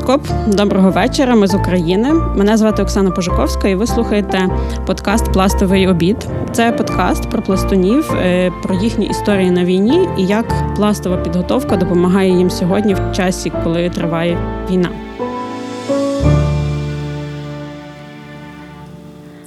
[0.00, 0.54] Гороскоп.
[0.56, 1.34] Доброго вечора.
[1.34, 2.12] Ми з України.
[2.12, 4.48] Мене звати Оксана Пожуковська, і ви слухаєте
[4.86, 6.28] подкаст Пластовий обід.
[6.52, 12.30] Це подкаст про пластунів, е, про їхні історії на війні і як пластова підготовка допомагає
[12.30, 14.38] їм сьогодні в часі, коли триває
[14.70, 14.90] війна.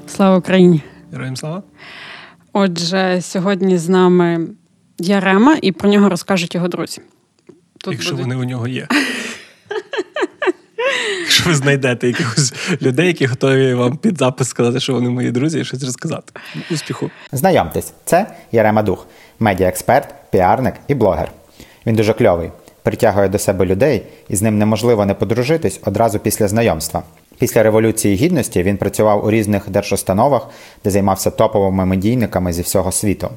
[0.08, 0.82] Слава Україні!
[1.12, 1.64] Героям слава!
[2.54, 4.48] Отже, сьогодні з нами
[5.00, 7.02] Ярема, і про нього розкажуть його друзі.
[7.78, 8.24] Тут Якщо буде...
[8.24, 8.88] вони у нього є.
[11.34, 15.60] Якщо ви знайдете якихось людей, які готові вам під запис сказати, що вони мої друзі,
[15.60, 16.34] і щось розказати.
[16.72, 17.10] Успіху.
[17.32, 19.08] Знайомтесь, це Ярема Дух,
[19.40, 21.32] медіаексперт, піарник і блогер.
[21.86, 22.52] Він дуже кльовий,
[22.84, 27.04] притягує до себе людей, і з ним неможливо не подружитись одразу після знайомства.
[27.40, 30.48] Після Революції Гідності він працював у різних держустановах,
[30.84, 33.30] де займався топовими медійниками зі всього світу.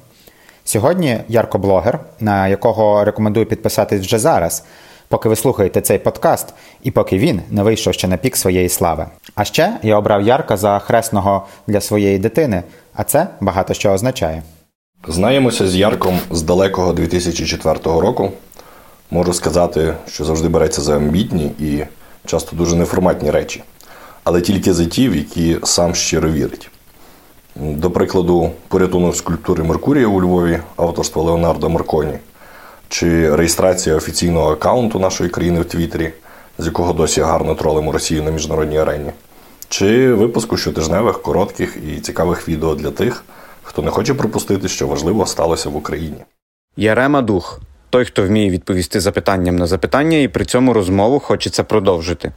[0.64, 4.64] Сьогодні ярко-блогер, на якого рекомендую підписатись вже зараз,
[5.09, 9.06] поки ви слухаєте цей подкаст, і поки він не вийшов ще на пік своєї слави.
[9.34, 12.62] А ще я обрав Ярка за хресного для своєї дитини,
[12.94, 14.42] а це багато що означає.
[15.08, 18.33] Знаємося з Ярком з далекого 2004 року.
[19.11, 21.83] Можу сказати, що завжди береться за амбітні і
[22.25, 23.62] часто дуже неформатні речі,
[24.25, 26.70] але тільки за ті, в які сам щиро вірить.
[27.56, 32.19] До прикладу, порятунок скульптури Меркурія у Львові авторства Леонардо Марконі,
[32.89, 36.12] чи реєстрація офіційного аккаунту нашої країни в Твіттері,
[36.59, 39.11] з якого досі гарно тролимо Росію на міжнародній арені,
[39.69, 43.25] чи випуску щотижневих, коротких і цікавих відео для тих,
[43.62, 46.25] хто не хоче пропустити, що важливо сталося в Україні.
[46.77, 52.33] Ярема Дух той, хто вміє відповісти запитанням на запитання, і при цьому розмову хочеться продовжити.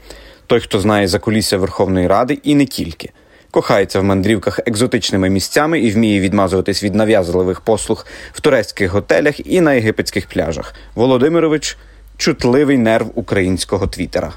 [0.48, 3.10] Той, хто знає закулісся Верховної Ради, і не тільки
[3.52, 9.62] кохається в мандрівках екзотичними місцями і вміє відмазуватись від нав'язливих послуг в турецьких готелях і
[9.62, 10.74] на єгипетських пляжах.
[10.96, 11.78] Володимирович
[12.18, 14.34] чутливий нерв українського твіттера.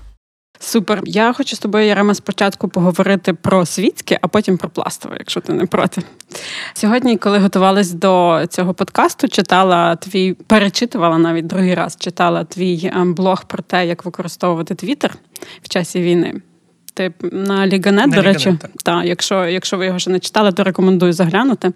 [0.63, 1.03] Супер.
[1.05, 5.53] Я хочу з тобою, Ярема, спочатку поговорити про світське, а потім про пластове, якщо ти
[5.53, 6.03] не проти.
[6.75, 13.15] Сьогодні, коли готувалась до цього подкасту, читала твій, перечитувала навіть другий раз, читала твій ем,
[13.15, 15.15] блог про те, як використовувати Твіттер
[15.63, 16.35] в часі війни.
[16.95, 21.13] Ти на Ліганет, до речі, та, якщо якщо ви його ще не читали, то рекомендую
[21.13, 21.73] заглянути.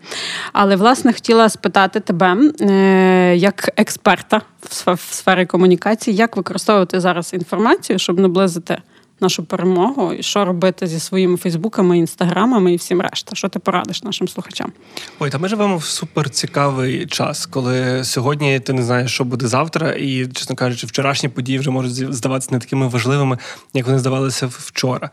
[0.53, 4.41] Але власне хотіла спитати тебе, е, як експерта
[4.87, 8.79] в сфері комунікації, як використовувати зараз інформацію, щоб наблизити
[9.21, 13.37] нашу перемогу, і що робити зі своїми Фейсбуками, інстаграмами і всім решта.
[13.37, 14.73] Що ти порадиш нашим слухачам?
[15.21, 19.93] Ой, та ми живемо в суперцікавий час, коли сьогодні ти не знаєш, що буде завтра,
[19.93, 23.39] і, чесно кажучи, вчорашні події вже можуть здаватися не такими важливими,
[23.75, 25.11] як вони здавалися вчора.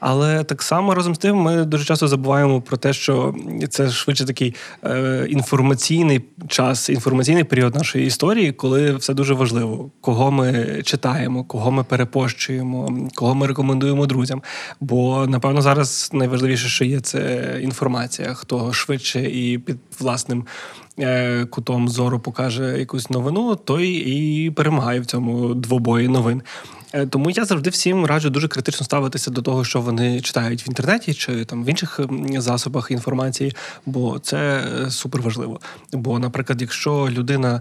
[0.00, 3.34] Але так само разом з тим ми дуже часто забуваємо про те, що
[3.68, 4.54] це швидше такий
[4.84, 11.70] е, інформаційний час, інформаційний період нашої історії, коли все дуже важливо, кого ми читаємо, кого
[11.70, 14.42] ми перепощуємо, кого ми ми рекомендуємо друзям.
[14.80, 18.34] Бо напевно зараз найважливіше, що є, це інформація.
[18.34, 20.46] Хто швидше і під власним
[20.98, 26.42] е, кутом зору покаже якусь новину, той і перемагає в цьому двобої новин.
[26.94, 30.68] Е, тому я завжди всім раджу дуже критично ставитися до того, що вони читають в
[30.68, 32.00] інтернеті чи там в інших
[32.38, 33.56] засобах інформації,
[33.86, 35.60] бо це е, супер важливо.
[35.92, 37.60] Бо, наприклад, якщо людина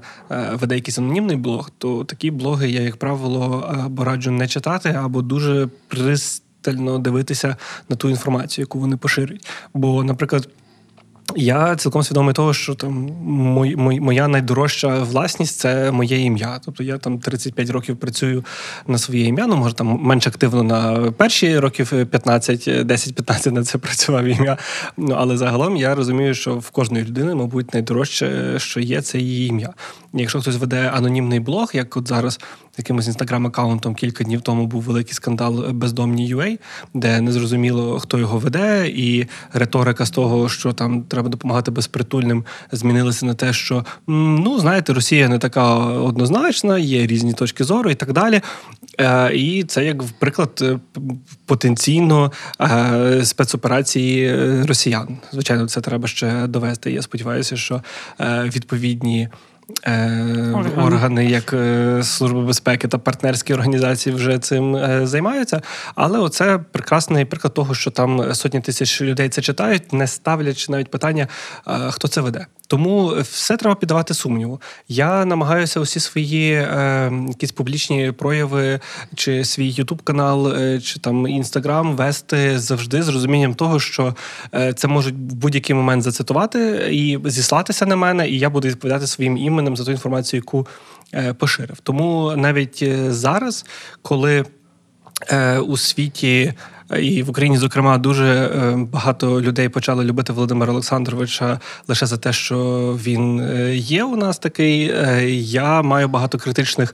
[0.54, 5.22] веде якийсь анонімний блог, то такі блоги я, як правило, або раджу не читати, або
[5.22, 7.56] дуже пристально дивитися
[7.90, 9.48] на ту інформацію, яку вони поширюють.
[9.74, 10.50] Бо, наприклад.
[11.36, 16.60] Я цілком свідомий того, що там мой, моя найдорожча власність це моє ім'я.
[16.66, 18.46] Тобто я там 35 років працюю
[18.88, 19.48] на своє ім'я.
[19.48, 24.58] Ну може там менш активно на перші років 15, 10-15 на це працював ім'я.
[24.98, 29.48] Ну але загалом я розумію, що в кожної людини, мабуть, найдорожче, що є, це її
[29.48, 29.74] ім'я.
[30.14, 32.40] Якщо хтось веде анонімний блог, як от зараз
[32.78, 36.60] якимось інстаграм-аккаунтом кілька днів тому був великий скандал бездомні UA,
[36.94, 43.26] де незрозуміло, хто його веде, і риторика з того, що там треба допомагати безпритульним, змінилася
[43.26, 48.14] на те, що ну знаєте, Росія не така однозначна, є різні точки зору і так
[48.14, 48.42] далі.
[49.00, 50.80] Е, і це як приклад е,
[51.46, 52.31] потенційно
[52.62, 55.18] е, спецоперації росіян.
[55.31, 56.92] Звичайно, це треба ще довести.
[56.92, 57.81] Я сподіваюся, що
[58.44, 59.30] відповідні.
[59.83, 60.83] Е, органи.
[60.83, 65.62] органи, як е, Служба безпеки та партнерські організації вже цим е, займаються.
[65.95, 70.92] Але оце прекрасний приклад того, що там сотні тисяч людей це читають, не ставлячи навіть
[70.92, 71.27] питання,
[71.89, 72.45] хто це веде.
[72.74, 74.62] Тому все треба піддавати сумніву.
[74.88, 78.80] Я намагаюся усі свої е, якісь публічні прояви,
[79.16, 84.16] чи свій Ютуб канал, е, чи там інстаграм вести завжди з розумінням того, що
[84.56, 89.08] е, це можуть в будь-який момент зацитувати і зіслатися на мене, і я буду відповідати
[89.08, 90.68] своїм іменем за ту інформацію, яку
[91.14, 91.80] е, поширив.
[91.84, 93.66] Тому навіть е, зараз,
[94.02, 94.46] коли
[95.30, 96.54] е, у світі.
[97.00, 98.50] І в Україні, зокрема, дуже
[98.92, 102.57] багато людей почали любити Володимира Олександровича лише за те, що
[103.04, 104.94] він є у нас такий.
[105.51, 106.94] Я маю багато критичних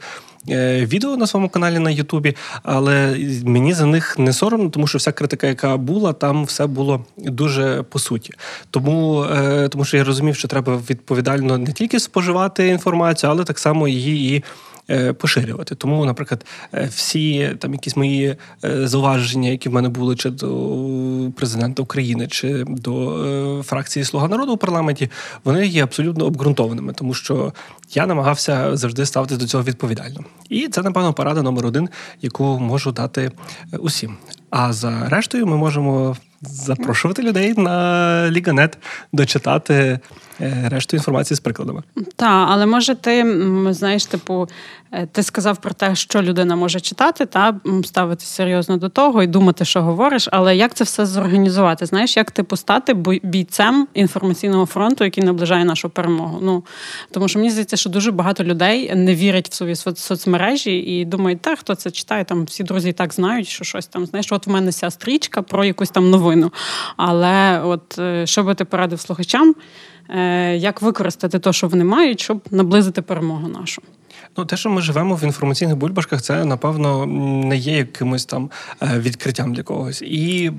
[0.50, 4.98] Е, відео на своєму каналі на Ютубі, але мені за них не соромно, тому що
[4.98, 8.34] вся критика, яка була, там все було дуже по суті.
[8.72, 13.60] Тому, е, тому що я розумів, що треба відповідально не тільки споживати інформацію, але так
[13.60, 14.44] само її і.
[14.92, 15.76] Е, поширювати.
[15.76, 21.32] Тому, наприклад, е, всі там якісь мої е, зауваження, які в мене були чи до
[21.36, 25.10] президента України, чи до фракції Слуга народу у парламенті,
[25.44, 27.54] вони є абсолютно обґрунтованими, тому що
[27.94, 30.20] я намагався завжди ставити до цього відповідально.
[30.50, 31.90] І це, напевно, порада номер один,
[32.22, 33.32] яку можу дати
[33.80, 34.18] усім.
[34.50, 38.78] А за рештою ми можемо запрошувати людей на Ліганет
[39.14, 40.00] дочитати
[40.66, 41.84] решту інформації з прикладами.
[42.16, 43.36] Так, але може ти
[43.72, 44.48] знаєш, типу,
[44.92, 49.28] Е, ти сказав про те, що людина може читати, та ставити серйозно до того і
[49.28, 51.86] думати, що говориш, але як це все зорганізувати?
[51.86, 52.94] Знаєш, як типу стати
[53.24, 56.40] бійцем інформаційного фронту, який наближає нашу перемогу?
[56.42, 56.64] Ну
[57.12, 61.42] тому що мені здається, що дуже багато людей не вірять в свої соцмережі і думають,
[61.42, 64.50] та хто це читає, там всі друзі так знають, що щось там знаєш, от в
[64.50, 66.52] мене ця стрічка про якусь там новину.
[66.98, 69.56] Але от е, що би ти порадив слухачам,
[70.10, 73.82] е, як використати те, що вони мають, щоб наблизити перемогу нашу?
[74.38, 77.06] Ну, те, що ми живемо в інформаційних бульбашках, це напевно
[77.46, 78.50] не є якимось там
[78.82, 80.02] е, відкриттям для когось.
[80.02, 80.52] І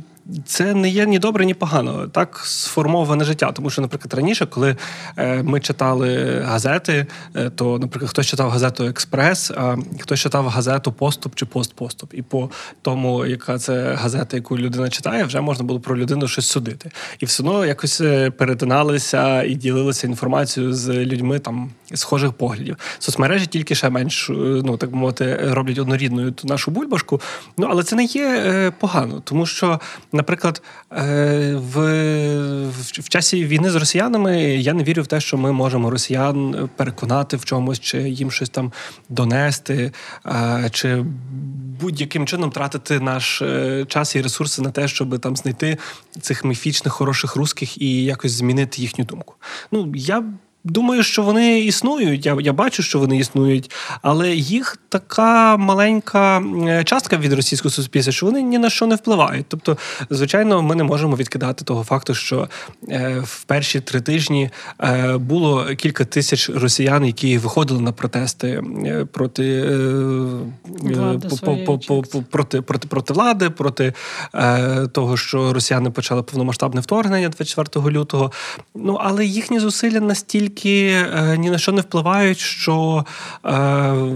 [0.46, 2.08] це не є ні добре, ні погано.
[2.08, 3.52] Так сформоване життя.
[3.52, 4.76] Тому що, наприклад, раніше, коли
[5.16, 10.92] е, ми читали газети, е, то, наприклад, хтось читав газету Експрес, а хтось читав газету
[10.92, 12.14] Поступ чи Постпоступ.
[12.14, 12.50] І по
[12.82, 16.90] тому, яка це газета, яку людина читає, вже можна було про людину щось судити.
[17.18, 22.76] І все одно якось е, перетиналися і ділилися інформацією з людьми там схожих поглядів.
[22.98, 27.20] Соцмережі тільки ще менш, ну так би мовити, роблять однорідною ту нашу бульбашку.
[27.58, 29.80] Ну але це не є погано, тому що
[30.12, 30.62] наприклад,
[30.92, 31.78] е, в,
[33.00, 37.36] в часі війни з росіянами я не вірю в те, що ми можемо росіян переконати
[37.36, 38.72] в чомусь, чи їм щось там
[39.08, 39.92] донести,
[40.26, 41.04] е, чи
[41.80, 45.78] будь-яким чином тратити наш е, час і ресурси на те, щоб там знайти
[46.20, 49.34] цих міфічних хороших русських і якось змінити їхню думку.
[49.72, 50.24] Ну я
[50.64, 52.26] Думаю, що вони існують.
[52.26, 53.70] Я я бачу, що вони існують,
[54.02, 58.94] але їх така маленька е, частка від російського суспільства, що вони ні на що не
[58.94, 59.46] впливають.
[59.48, 59.78] Тобто,
[60.10, 62.48] звичайно, ми не можемо відкидати того факту, що
[62.88, 69.06] е, в перші три тижні е, було кілька тисяч росіян, які виходили на протести е,
[69.12, 69.62] проти
[70.82, 73.92] влади по, по, по, проти, проти проти влади, проти
[74.34, 78.32] е, того, що росіяни почали повномасштабне вторгнення 24 лютого.
[78.74, 83.04] Ну але їхні зусилля настільки настільки е, ні на що не впливають, що
[83.44, 83.50] е,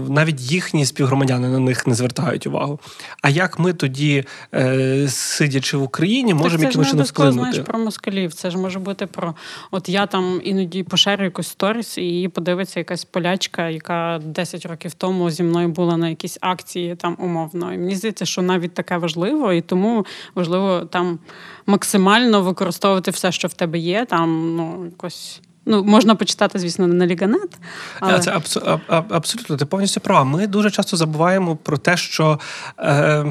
[0.09, 2.79] навіть їхні співгромадяни на них не звертають увагу.
[3.21, 4.23] А як ми тоді,
[4.53, 7.37] е, сидячи в Україні, можемо якимось чином вплинути?
[7.37, 8.33] Це знаєш про москалів.
[8.33, 9.35] Це ж може бути про
[9.71, 14.93] от я там іноді поширю якусь сторіс, і її подивиться якась полячка, яка 10 років
[14.93, 17.73] тому зі мною була на якійсь акції там умовно.
[17.73, 20.05] І мені здається, що навіть таке важливо, і тому
[20.35, 21.19] важливо там
[21.65, 25.41] максимально використовувати все, що в тебе є, там ну якось.
[25.65, 27.57] Ну, можна почитати, звісно, на Ліганет.
[27.99, 28.19] Але...
[28.19, 30.23] Це абсо- абсолютно ти повністю права.
[30.23, 32.39] Ми дуже часто забуваємо про те, що.
[32.79, 33.25] Е...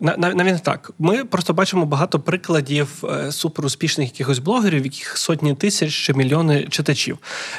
[0.00, 6.14] Навіть так, ми просто бачимо багато прикладів е, суперуспішних якихось блогерів, яких сотні тисяч чи
[6.14, 7.18] мільйони читачів.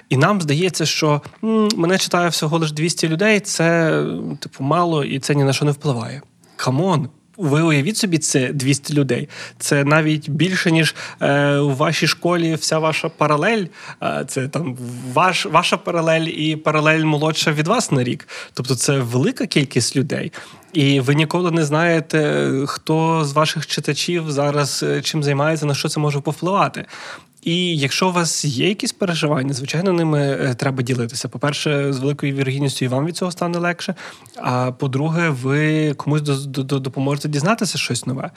[0.09, 3.91] І нам здається, що м, мене читає всього лише 200 людей, це
[4.39, 6.21] типу мало і це ні на що не впливає.
[6.55, 9.29] Come on, ви уявіть собі, це 200 людей.
[9.59, 13.65] Це навіть більше, ніж е, у вашій школі вся ваша паралель.
[14.03, 14.77] Е, це там
[15.13, 18.27] ваш, ваша паралель і паралель молодша від вас на рік.
[18.53, 20.31] Тобто це велика кількість людей.
[20.73, 25.89] І ви ніколи не знаєте, хто з ваших читачів зараз е, чим займається, на що
[25.89, 26.85] це може повпливати.
[27.45, 31.27] І якщо у вас є якісь переживання, звичайно, ними е, треба ділитися.
[31.27, 33.95] По-перше, з великою вірогідністю і вам від цього стане легше.
[34.35, 38.31] А по-друге, ви комусь допоможете дізнатися щось нове.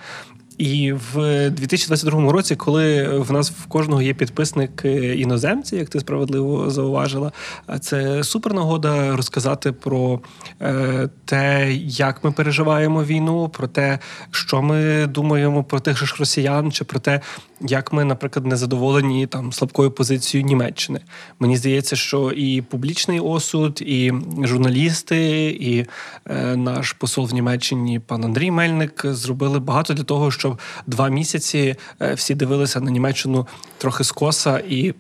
[0.58, 6.00] І в 2022 році, коли в нас в кожного є підписник е, іноземці, як ти
[6.00, 7.32] справедливо зауважила,
[7.80, 10.20] це супер нагода розказати про
[10.62, 13.98] е, те, як ми переживаємо війну, про те,
[14.30, 17.20] що ми думаємо про тих ж росіян, чи про те,
[17.60, 21.00] як ми, наприклад, не задоволені там слабкою позицією Німеччини.
[21.40, 24.12] Мені здається, що і публічний осуд, і
[24.42, 25.86] журналісти, і
[26.26, 30.47] е, наш посол в Німеччині, пан Андрій Мельник, зробили багато для того, щоб
[30.86, 33.46] два місяці е, всі дивилися на Німеччину
[33.78, 34.94] трохи скоса і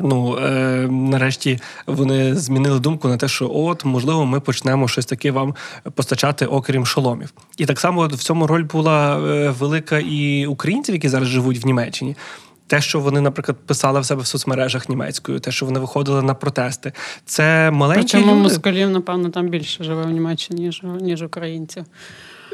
[0.00, 5.30] Ну, е, нарешті вони змінили думку на те, що от, можливо, ми почнемо щось таке
[5.30, 5.54] вам
[5.94, 7.32] постачати, окрім шоломів.
[7.56, 11.66] І так само в цьому роль була е, велика і українців, які зараз живуть в
[11.66, 12.16] Німеччині.
[12.66, 16.34] Те, що вони, наприклад, писали в себе в соцмережах німецькою, те, що вони виходили на
[16.34, 16.92] протести,
[17.24, 18.42] це маленькі Причому люди.
[18.42, 21.84] москалів, напевно, там більше живе в Німеччині, ніж, ніж українців.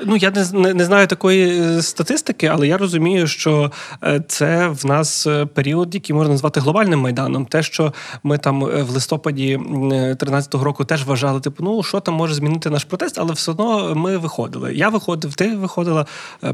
[0.06, 3.72] Ну я не, не знаю такої е, статистики, але я розумію, що
[4.04, 7.46] е, це в нас е, період, який можна назвати глобальним майданом.
[7.46, 7.92] Те, що
[8.22, 12.84] ми там в листопаді 13-го року теж вважали, типу, ну що там може змінити наш
[12.84, 14.74] протест, але все одно ми виходили.
[14.74, 16.06] Я виходив, ти виходила,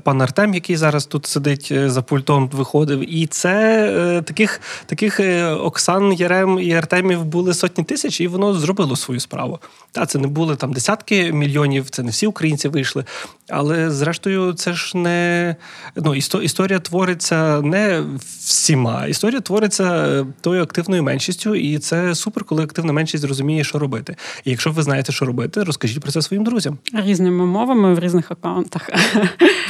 [0.03, 3.15] пан Артем, який зараз тут сидить за пультом, виходив.
[3.15, 5.21] І це таких таких
[5.61, 9.59] Оксан, Ярем і Артемів були сотні тисяч, і воно зробило свою справу.
[9.93, 13.05] Та це не були там десятки мільйонів, це не всі українці вийшли.
[13.49, 15.57] Але зрештою, це ж не
[15.97, 18.05] ну, історія твориться не
[18.41, 19.07] всіма.
[19.07, 24.17] Історія твориться е, тою активною меншістю, і це супер, коли активна меншість розуміє, що робити.
[24.45, 28.31] І якщо ви знаєте, що робити, розкажіть про це своїм друзям різними мовами в різних
[28.31, 28.91] аккаунтах.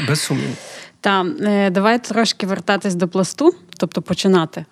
[0.09, 0.55] Без сумніву.
[1.01, 4.65] Та е, давай трошки вертатись до пласту, тобто починати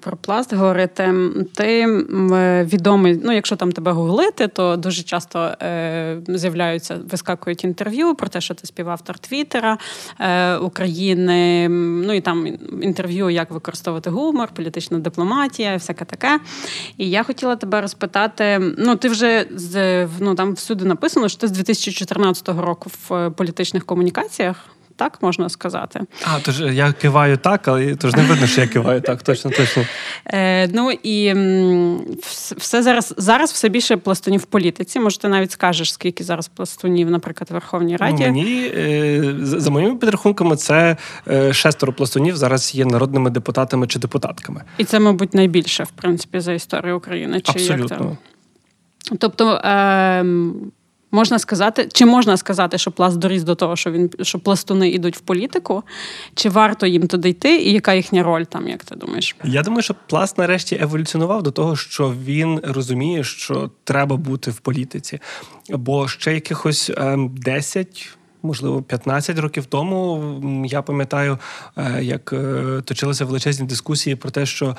[0.00, 1.14] про пласт говорити.
[1.54, 5.54] Ти е, відомий, ну якщо там тебе гуглити, то дуже часто
[6.28, 9.78] з'являються, вискакують інтерв'ю про те, що ти співавтор Твіттера
[10.60, 11.68] України.
[12.06, 12.46] Ну і там
[12.82, 16.40] інтерв'ю, як використовувати гумор, політична дипломатія, всяке таке.
[16.98, 21.48] І я хотіла тебе розпитати: ну, ти вже з ну там всюди написано, що ти
[21.48, 26.00] з 2014 року в політичних комунікаціях так можна сказати.
[26.24, 29.84] А, тож я киваю так, але тож не видно, що я киваю так, точно, точно.
[30.26, 31.34] Е, Ну і
[32.56, 35.00] все зараз зараз все більше пластунів в політиці.
[35.00, 38.24] Може, ти навіть скажеш, скільки зараз пластунів, наприклад, в Верховній Раді.
[38.26, 40.96] Ну, Мені е, за моїми підрахунками, це
[41.28, 44.62] е, шестеро пластунів зараз є народними депутатами чи депутатками.
[44.78, 47.40] І це, мабуть, найбільше в принципі за історію України.
[47.40, 48.16] Чи Абсолютно.
[49.10, 49.18] Як?
[49.18, 49.54] Тобто.
[49.54, 50.24] Е,
[51.14, 55.16] Можна сказати, чи можна сказати, що пласт доріс до того, що він що пластуни йдуть
[55.16, 55.82] в політику,
[56.34, 59.36] чи варто їм туди йти, і яка їхня роль там, як ти думаєш?
[59.44, 64.58] Я думаю, що пласт нарешті еволюціонував до того, що він розуміє, що треба бути в
[64.58, 65.20] політиці,
[65.70, 71.38] бо ще якихось ем, 10 можливо, 15 років тому я пам'ятаю,
[71.76, 74.76] е, як е, точилися величезні дискусії про те, що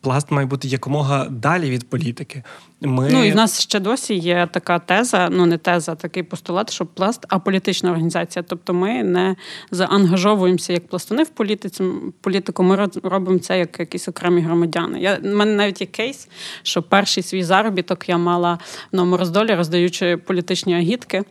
[0.00, 2.42] пласт має бути якомога далі від політики.
[2.80, 3.08] Ми...
[3.12, 6.86] Ну і в нас ще досі є така теза, ну не теза, такий постулат, що
[6.86, 8.44] пласт аполітична організація.
[8.48, 9.36] Тобто ми не
[9.70, 11.84] заангажовуємося як пластуни в політиці,
[12.20, 12.62] політику.
[12.62, 15.00] Ми робимо це як якісь окремі громадяни.
[15.00, 16.28] Я в мене навіть є кейс,
[16.62, 18.58] що перший свій заробіток я мала
[18.92, 21.24] в новому роздолі, роздаючи політичні агітки.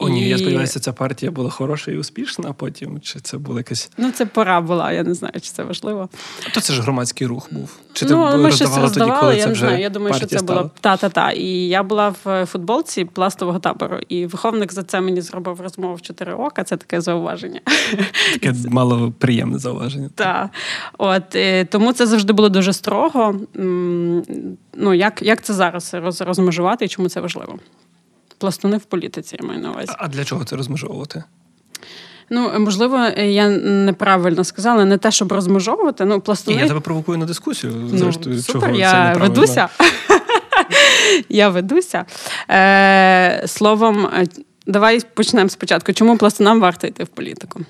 [0.00, 0.28] О, ні, і...
[0.28, 2.44] я сподіваюся, ця партія була хороша і успішна.
[2.50, 4.92] а Потім чи це була якась ну це пора була.
[4.92, 6.08] Я не знаю, чи це важливо.
[6.54, 7.78] То це ж громадський рух був.
[7.94, 9.80] Чи ти ну, ми щось роздавали, я не знаю.
[9.80, 10.60] Я думаю, що це стала?
[10.60, 11.30] було та-та-та.
[11.30, 16.02] І я була в футболці пластового табору, і виховник за це мені зробив розмову в
[16.02, 16.64] чотири ока.
[16.64, 17.60] Це таке зауваження.
[18.32, 20.10] Таке мало приємне зауваження.
[20.14, 20.50] Так.
[20.98, 23.34] От е, тому це завжди було дуже строго.
[24.74, 27.58] Ну як як це зараз розмежувати і чому це важливо?
[28.38, 29.92] Пластуни в політиці я маю на увазі.
[29.98, 31.24] А для чого це розмежовувати?
[32.30, 36.04] Ну, можливо, я неправильно сказала, не те, щоб розмежовувати.
[36.04, 36.56] Ну, пластуни...
[36.56, 37.72] Ні, я тебе провокую на дискусію.
[37.92, 39.68] Ну, Зрештою, супер, чого я це ведуся.
[41.28, 42.04] Я ведуся.
[42.50, 44.08] Е, Словом,
[44.66, 45.92] давай почнемо спочатку.
[45.92, 47.60] Чому пластунам варто йти в політику?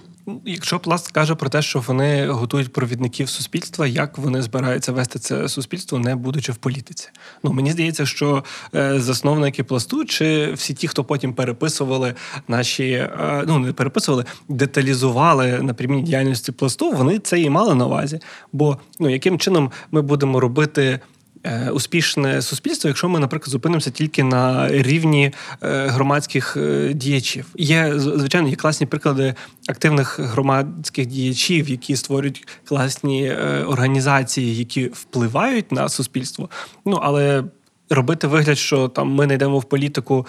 [0.45, 5.49] Якщо пласт каже про те, що вони готують провідників суспільства, як вони збираються вести це
[5.49, 7.09] суспільство, не будучи в політиці?
[7.43, 12.15] Ну мені здається, що е, засновники пласту, чи всі ті, хто потім переписували
[12.49, 17.87] наші, е, ну не переписували, деталізували на прямій діяльності пласту, вони це і мали на
[17.87, 18.21] увазі.
[18.53, 21.01] Бо ну яким чином ми будемо робити.
[21.47, 25.33] Е, успішне суспільство, якщо ми, наприклад, зупинимося тільки на рівні
[25.63, 27.47] е, громадських е, діячів.
[27.57, 29.35] Є звичайно є класні приклади
[29.69, 33.33] активних громадських діячів, які створюють класні
[33.67, 36.51] організації, які впливають на суспільство.
[36.85, 37.45] Ну але.
[37.91, 40.27] Робити вигляд, що там ми не йдемо в політику,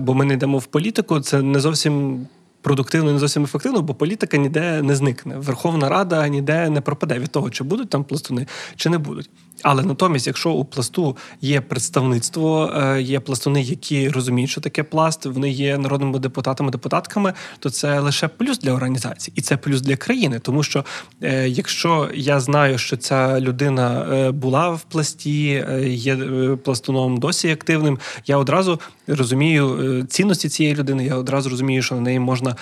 [0.00, 2.26] бо ми не йдемо в політику, це не зовсім
[2.62, 5.36] продуктивно, не зовсім ефективно, бо політика ніде не зникне.
[5.36, 8.46] Верховна Рада ніде не пропаде від того, чи будуть там пластуни,
[8.76, 9.30] чи не будуть.
[9.62, 15.26] Але натомість, якщо у пласту є представництво, е, є пластуни, які розуміють, що таке пласт,
[15.26, 19.96] вони є народними депутатами, депутатками, то це лише плюс для організації, і це плюс для
[19.96, 20.38] країни.
[20.38, 20.84] Тому що
[21.22, 26.16] е, якщо я знаю, що ця людина е, була в пласті, є
[26.64, 31.04] пластуном досі активним, я одразу розумію цінності цієї людини.
[31.04, 32.56] Я одразу розумію, що на неї можна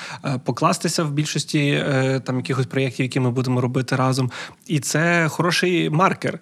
[0.44, 1.84] покластися в більшості
[2.24, 4.30] там якихось проєктів, які ми будемо робити разом,
[4.66, 6.38] і це хороший маркер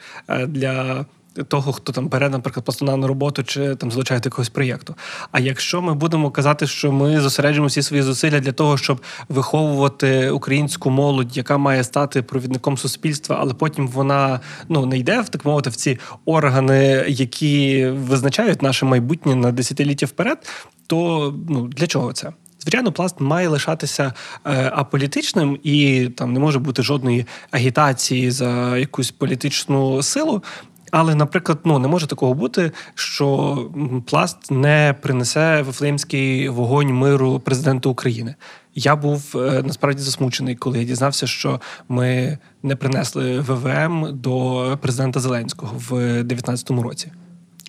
[0.46, 1.04] для
[1.48, 4.94] того, хто там бере, наприклад, на роботу чи там залучає до якогось проєкту.
[5.32, 10.30] А якщо ми будемо казати, що ми зосереджуємо всі свої зусилля для того, щоб виховувати
[10.30, 15.44] українську молодь, яка має стати провідником суспільства, але потім вона ну не йде в так
[15.44, 20.38] мовити в ці органи, які визначають наше майбутнє на десятиліття вперед,
[20.86, 22.32] то ну для чого це?
[22.64, 24.12] Звичайно, пласт має лишатися
[24.44, 30.42] е, аполітичним і там не може бути жодної агітації за якусь політичну силу.
[30.90, 33.58] Але, наприклад, ну не може такого бути, що
[34.06, 38.34] пласт не принесе вифлеємський вогонь миру президенту України.
[38.74, 45.20] Я був е, насправді засмучений, коли я дізнався, що ми не принесли ВВМ до президента
[45.20, 45.90] Зеленського в
[46.22, 47.12] 2019 році.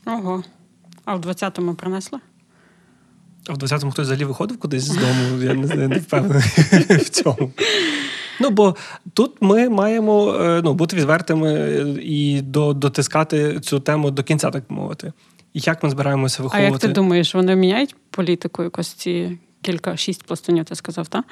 [0.05, 0.43] Ого.
[1.05, 2.19] А в 20-му принесли?
[3.47, 6.41] А в 20-му хтось взагалі виходив кудись з дому, я не, не впевнений
[6.89, 7.51] в цьому.
[8.39, 8.75] Ну, бо
[9.13, 11.51] тут ми маємо е, ну, бути відвертими
[12.01, 15.13] і дотискати цю тему до кінця, так мовити.
[15.53, 16.71] Як ми збираємося виховувати?
[16.71, 21.25] А як ти думаєш, вони міняють політику якось ці кілька шість пластунів, ти сказав, так?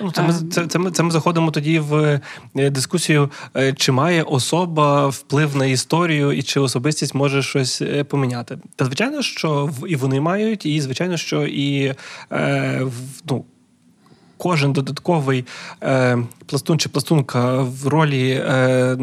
[0.00, 2.20] Ну, це ми це, це, ми, це ми заходимо тоді в
[2.56, 8.58] е, дискусію, е, чи має особа вплив на історію і чи особистість може щось поміняти.
[8.76, 11.94] Та звичайно, що і вони мають, і звичайно, що і
[12.32, 12.82] е,
[13.24, 13.44] ну,
[14.36, 15.44] кожен додатковий
[15.82, 18.30] е, пластун чи пластунка в ролі.
[18.30, 18.96] Е,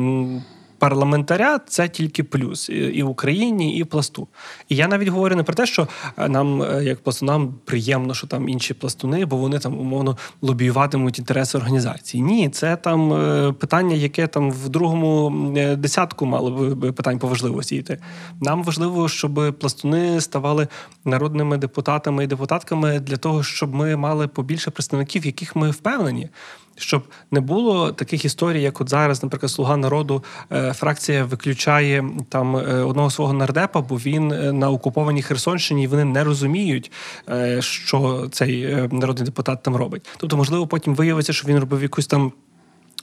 [0.80, 4.28] парламентаря це тільки плюс і в Україні, і пласту.
[4.70, 8.28] І я навіть говорю не про те, що е, нам, е, як пластунам, приємно, що
[8.28, 12.24] там інші пластуни, бо вони там умовно лобіюватимуть інтереси організації.
[12.24, 15.32] Ні, це там е, питання, яке там в другому
[15.78, 17.98] десятку мало би питань по важливості йти.
[18.42, 20.68] Нам важливо, щоб пластуни ставали
[21.06, 26.30] народними депутатами і депутатками для того, щоб ми мали побільше представників, яких ми впевнені
[26.76, 32.58] щоб не було таких історій, як от зараз, наприклад, слуга народу е, фракція виключає там
[32.58, 36.92] е, одного свого нардепа, бо він е, на окупованій Херсонщині і вони не розуміють,
[37.60, 40.08] що цей народний депутат там робить.
[40.18, 42.32] Тобто, можливо, потім виявиться, що він робив якусь там.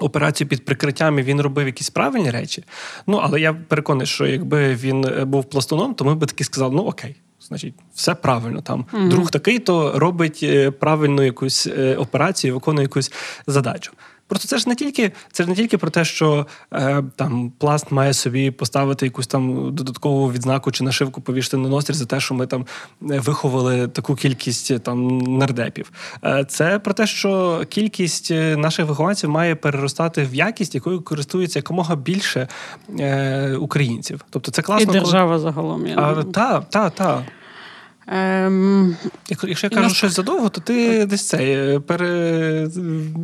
[0.01, 2.65] Операцію під прикриттями він робив якісь правильні речі.
[3.07, 6.83] Ну але я переконаний, що якби він був пластуном, то ми би таки сказали: ну
[6.83, 7.17] окей,
[7.49, 8.63] значить, все правильно.
[8.63, 13.13] Там mm друг такий то робить е, правильну якусь е, операцію, виконує якусь
[13.47, 13.93] задачу.
[14.33, 17.93] Просто це ж не тільки це ж не тільки про те, що е, там пласт
[17.93, 22.35] має собі поставити якусь там додаткову відзнаку чи нашивку повішати на нострі за те, що
[22.35, 22.67] ми там
[23.11, 25.93] е, виховали таку кількість там нардепів.
[26.25, 31.97] Е, це про те, що кількість наших вихованців має переростати в якість, якою користується якомога
[31.97, 32.49] більше
[33.01, 34.25] е, українців.
[34.31, 34.93] Тобто це класно.
[34.93, 35.39] І держава коли...
[35.39, 35.87] загалом.
[35.87, 37.23] Я Так, так, так.
[38.07, 38.97] Ем...
[39.29, 39.93] Якщо я кажу нас...
[39.97, 41.81] щось задовго, то ти десь це пере...
[41.87, 42.69] пере...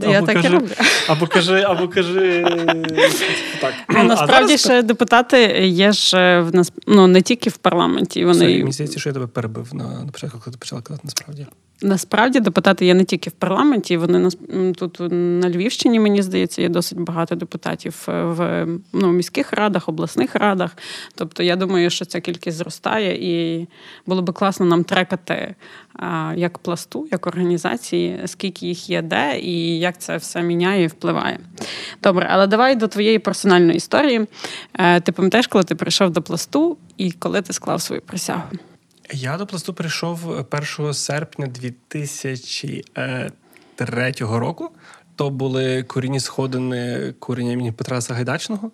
[0.02, 0.68] Я або так кажи, і роблю.
[1.08, 2.44] або кажи, або кажи
[3.60, 3.74] так.
[3.88, 4.80] Ну, насправді зараз...
[4.80, 5.38] ж депутати
[5.68, 8.24] є ж е, в нас ну, не тільки в парламенті.
[8.24, 8.46] Вони...
[8.46, 11.46] Все, мені здається, що я тебе перебив на, на початку, коли ти почала казати насправді.
[11.82, 14.36] Насправді депутати є не тільки в парламенті, вони нас
[14.76, 20.34] тут на Львівщині, мені здається, є досить багато депутатів е, в ну, міських радах, обласних
[20.34, 20.76] радах.
[21.14, 23.66] Тобто, я думаю, що ця кількість зростає, і
[24.06, 25.54] було би класно нам трекати
[26.34, 31.38] як пласту, як організації, скільки їх є, де і як це все міняє і впливає.
[32.02, 34.26] Добре, але давай до твоєї персональної історії.
[34.74, 38.42] Е, ти пам'ятаєш, коли ти прийшов до пласту і коли ти склав свою присягу?
[39.12, 40.46] Я до пласту прийшов
[40.78, 44.70] 1 серпня 2003 року.
[45.16, 48.70] То були корінні сходини курення імені Петра Сагайдачного.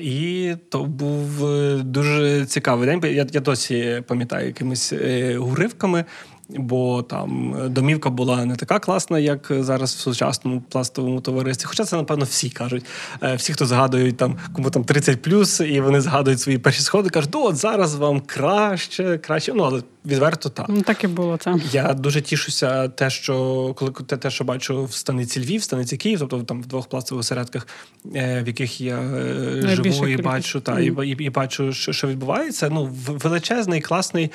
[0.00, 3.14] І то був е, дуже цікавий день.
[3.14, 6.04] Я я досі пам'ятаю якимись е, уривками.
[6.48, 11.66] Бо там домівка була не така класна, як зараз в сучасному пластовому товаристві.
[11.66, 12.84] Хоча це, напевно, всі кажуть.
[13.22, 17.10] Е, всі, хто згадують там, кому там 30 плюс, і вони згадують свої перші сходи,
[17.10, 19.52] кажуть, от зараз вам краще, краще.
[19.54, 20.66] Ну, але відверто так.
[20.68, 21.54] Ну, так і було це.
[21.72, 23.34] Я дуже тішуся, те, що
[23.76, 26.86] коли те, те, що бачу в станиці Львів, в станиці Київ, тобто там в двох
[26.88, 27.66] пластових осередках,
[28.14, 32.08] е, в яких я е, живу і бачу, та і, і, і бачу, що, що
[32.08, 32.68] відбувається.
[32.72, 34.30] Ну, величезний класний е,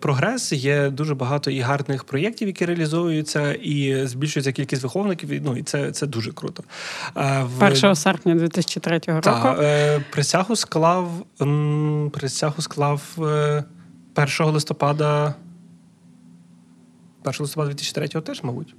[0.00, 0.52] прогрес.
[0.52, 5.42] Є дуже багато і гарних проєктів, які реалізовуються, і збільшується кількість виховників.
[5.44, 6.64] Ну і це це дуже круто.
[7.16, 9.20] Е, 1 серпня 2003 року.
[9.20, 11.10] Та, е, присягу склав
[12.12, 13.02] присягу склав.
[13.18, 13.64] Е,
[14.14, 15.34] 1 листопада.
[17.24, 18.74] 1 листопада 2003 теж, мабуть.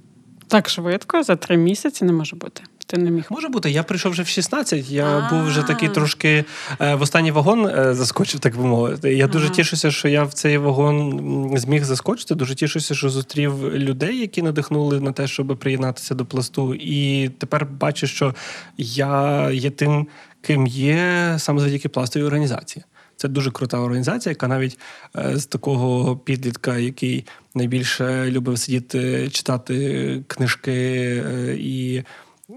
[0.48, 2.62] Так швидко, за три місяці не може бути.
[2.86, 3.24] Ти не міг.
[3.30, 3.70] Може бути.
[3.70, 5.30] Я прийшов вже в 16, Я А-а-а.
[5.30, 6.44] був вже такий трошки
[6.80, 9.14] е, в останній вагон е, заскочив, так би мовити.
[9.14, 12.34] Я дуже тішуся, що я в цей вагон зміг заскочити.
[12.34, 16.74] Дуже тішуся, що зустрів людей, які надихнули на те, щоб приєднатися до пласту.
[16.74, 18.34] І тепер бачу, що
[18.76, 20.06] я є тим
[20.40, 22.84] ким є саме завдяки пластовій організації.
[23.16, 24.78] Це дуже крута організація, яка навіть
[25.16, 31.24] е, з такого підлітка, який найбільше любив сидіти, читати книжки,
[31.58, 32.02] і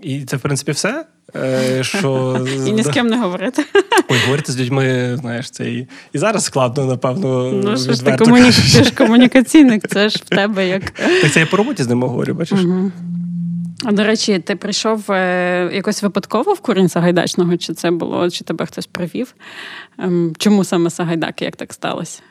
[0.02, 1.06] і це, в принципі, все.
[1.36, 2.42] Е, що...
[2.68, 3.66] І ні з ким не говорити.
[4.10, 7.52] Ой, говорити з людьми, знаєш, це і, і зараз складно, напевно.
[7.52, 8.52] Ну, що ж ти, комуні...
[8.52, 10.92] ти ж комунікаційник, це ж в тебе як.
[11.22, 12.60] Так це я по роботі з ними говорю, бачиш?
[12.60, 12.92] Угу.
[13.86, 17.58] А до речі, ти прийшов е, якось випадково в курінь Сагайдачного?
[17.58, 19.36] Чи це було, чи тебе хтось привів?
[20.00, 22.22] Ем, чому саме Сагайдаки, як так сталося?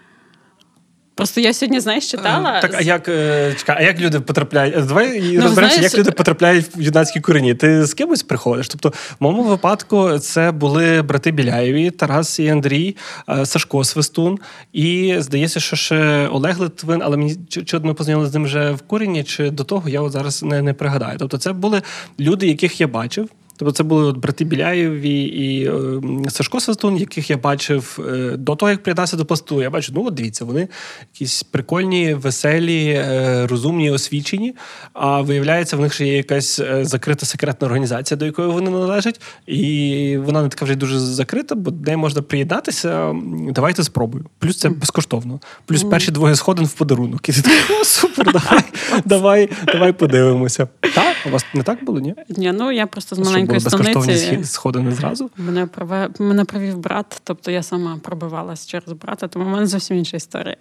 [1.17, 2.61] Просто я сьогодні, знаєш, читала.
[2.61, 4.87] Так, а як е, чекай, а як люди потрапляють?
[4.87, 7.55] Давай ну, розберемося, як люди потрапляють в юнацькі корені.
[7.55, 8.69] Ти з кимось приходиш?
[8.69, 12.97] Тобто, в моєму випадку це були брати Біляєві, Тарас і Андрій,
[13.29, 14.39] е, Сашко Свистун.
[14.73, 18.83] І здається, що ще Олег Литвин, але мені чи ми познайомилися з ним вже в
[18.83, 21.19] корені, чи до того я от зараз не, не пригадаю.
[21.19, 21.83] Тобто, це були
[22.21, 23.29] люди, яких я бачив.
[23.59, 28.57] Тобто це були от брати Біляєві і е, Сашко Свистун, яких я бачив е, до
[28.57, 29.63] того, як приєднався до пласту.
[29.63, 30.69] Я бачу, ну от дивіться, вони
[31.15, 34.55] якісь прикольні, веселі, е, розумні, освічені.
[34.93, 39.21] А виявляється, в них ще є якась е, закрита секретна організація, до якої вони належать.
[39.47, 43.15] І вона не така вже дуже закрита, бо де можна приєднатися.
[43.51, 44.25] Давайте спробую.
[44.39, 45.41] Плюс це безкоштовно.
[45.67, 47.29] Плюс перші двоє сходин в подарунок.
[47.29, 48.63] І ти такий, о, супер, давай,
[49.05, 50.69] давай, давай подивимося.
[50.81, 52.15] Так, у вас не так було, ні?
[52.29, 54.45] Ні, ну я просто з маленької маленької станиці.
[54.45, 55.31] сходи не зразу?
[55.37, 56.09] Мене прове...
[56.19, 60.57] мене провів брат, тобто я сама пробивалась через брата, тому в мене зовсім інша історія.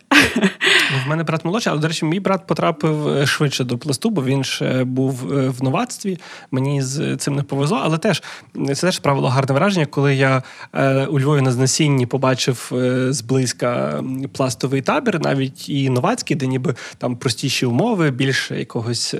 [0.92, 4.10] Ну, в мене брат молодший, але, до речі, мій брат потрапив е, швидше до пласту,
[4.10, 6.20] бо він ще був е, в новацтві.
[6.52, 8.24] Мені з цим не повезло, але теж
[8.68, 10.44] це теж справило гарне враження, коли я
[10.74, 12.72] е, у Львові на Знесінні побачив
[13.10, 19.16] зблизька пластовий табір, навіть і новацький, де ніби там простіші умови, більше якогось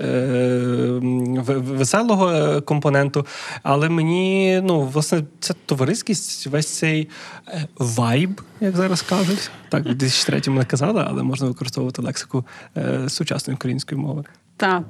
[1.48, 3.26] веселого компоненту.
[3.62, 7.08] Але мені, ну, власне, ця товариськість, весь цей
[7.48, 9.50] е, вайб, як зараз кажуть.
[9.68, 12.44] Так, в 2003-му не казали, але можна використовувати лексику
[12.76, 14.24] е, сучасної української мови.
[14.56, 14.82] Так.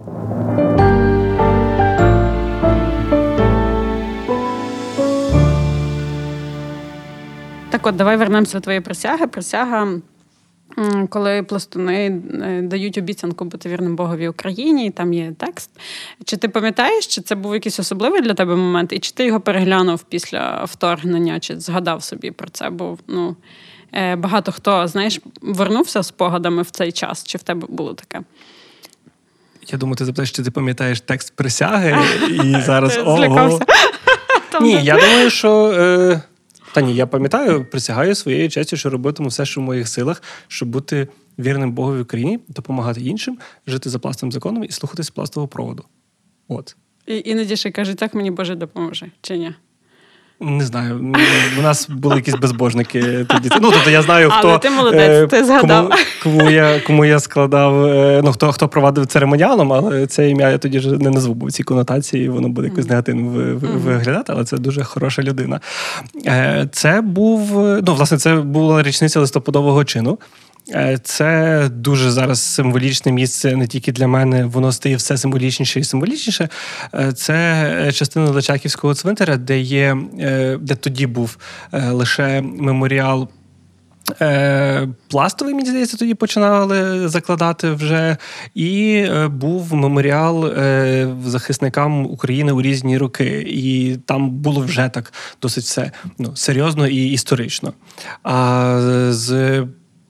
[7.70, 9.26] Так от, давай вернемося до твоєї присяги.
[9.26, 9.88] Присяга
[11.08, 15.70] коли пластуни е, дають обіцянку бути вірним Богові Україні, і там є текст.
[16.24, 19.40] Чи ти пам'ятаєш, чи це був якийсь особливий для тебе момент, і чи ти його
[19.40, 22.70] переглянув після вторгнення, чи згадав собі про це?
[22.70, 23.36] Бо ну,
[23.92, 28.20] е, багато хто, знаєш, вернувся спогадами в цей час, чи в тебе було таке?
[29.68, 31.98] Я думаю, ти запитаєш, чи ти пам'ятаєш текст присяги
[32.44, 33.60] і зараз ого.
[34.60, 36.20] Ні, я думаю, що.
[36.76, 40.68] Та ні, я пам'ятаю, присягаю своєю честю, що робитиму все, що в моїх силах, щоб
[40.68, 41.08] бути
[41.38, 45.84] вірним Богові в Україні, допомагати іншим, жити за пластовим законом і слухатись пластового проводу.
[46.48, 46.76] От.
[47.06, 49.54] І іноді ще кажуть, так мені Боже допоможе, чи ні?
[50.40, 51.14] Не знаю.
[51.58, 53.48] У нас були якісь безбожники тоді.
[53.60, 55.90] Ну, тобто я знаю, хто Але ти молодець, е, ти згадав.
[56.22, 60.50] Кому, кому я кому я складав, е, ну хто хто провадив церемоніалом, але це ім'я
[60.50, 63.22] я тоді ж не назву, бо в цій конотації воно буде якось негативно
[63.60, 65.60] виглядати, але це дуже хороша людина.
[66.26, 67.50] Е, це був,
[67.86, 70.18] ну, власне, це була річниця листопадового чину.
[70.74, 75.84] Е, це дуже зараз символічне місце не тільки для мене, воно стає все символічніше і
[75.84, 76.48] символічніше.
[76.94, 81.38] Е, це частина Личаківського цвинтаря, де є, е, де тоді був
[81.72, 83.28] лише меморіал.
[85.08, 88.16] Пластовий, мені здається, тоді починали закладати вже.
[88.54, 90.52] І був меморіал
[91.24, 93.44] захисникам України у різні роки.
[93.48, 97.72] І там було вже так досить все ну, серйозно і історично.
[98.22, 99.62] А з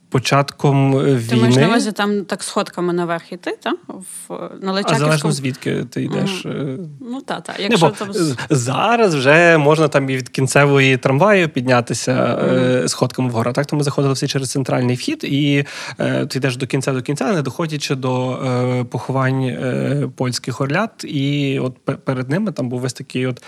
[0.09, 1.27] початком війни.
[1.29, 3.75] Ти маєш на увазі там так сходками наверх іти, так?
[3.87, 4.83] В, на?
[4.85, 6.45] А залежно звідки ти йдеш.
[6.45, 6.87] Mm.
[7.01, 7.55] Ну, так, так.
[7.59, 8.09] Якщо там...
[8.49, 12.87] Зараз вже можна там і від кінцевої трамваю піднятися mm.
[12.87, 13.53] сходками вгору.
[13.53, 15.65] Так, то ми заходили всі через центральний вхід, і
[15.99, 21.03] е, ти йдеш до кінця до кінця, не доходячи до е, поховань е, польських орлят.
[21.03, 23.43] І от перед ними там був весь такий от.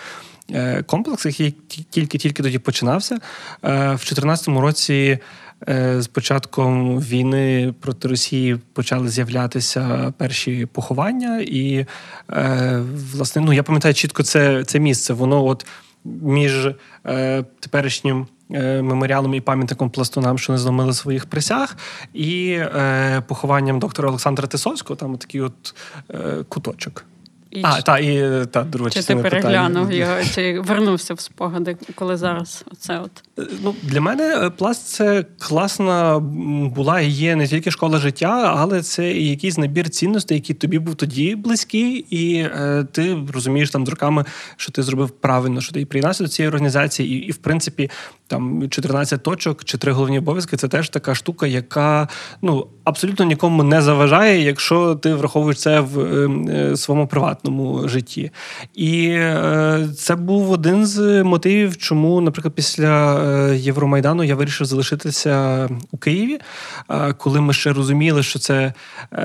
[0.86, 1.56] Комплекс, який
[1.90, 3.20] тільки-тільки тоді починався.
[3.62, 5.20] В 2014 році
[5.68, 11.86] Е, з початком війни проти Росії почали з'являтися перші поховання, і
[12.32, 12.84] е,
[13.14, 15.14] власне, ну я пам'ятаю чітко це це місце.
[15.14, 15.66] Воно от
[16.06, 16.68] між
[17.06, 18.28] е, теперішнім.
[18.52, 21.78] Меморіалом і пам'ятником пластунам, що не зломили своїх присяг,
[22.14, 25.76] і е, похованням доктора Олександра Тисовського, там такий от
[26.14, 27.06] е, куточок.
[27.52, 30.06] І А, чи, та, і та, друга чи ти переглянув питання.
[30.06, 33.12] його, чи вернувся в спогади, коли зараз оце от.
[33.64, 36.20] Ну, для мене е, пласт це класна
[36.76, 40.80] була і є не тільки школа життя, але це і якийсь набір цінностей, який тобі
[40.80, 44.26] був тоді близький, і е, ти розумієш там з роками,
[44.58, 47.90] що ти зробив правильно, що ти приєднався до цієї організації, і, і в принципі,
[48.30, 52.08] там 14 точок чи три головні обов'язки це теж така штука, яка
[52.42, 58.32] ну абсолютно нікому не заважає, якщо ти враховуєш це в е, е, своєму приватному житті.
[58.76, 65.68] І е, це був один з мотивів, чому, наприклад, після е, Євромайдану я вирішив залишитися
[65.92, 66.40] у Києві,
[66.90, 68.74] е, коли ми ще розуміли, що це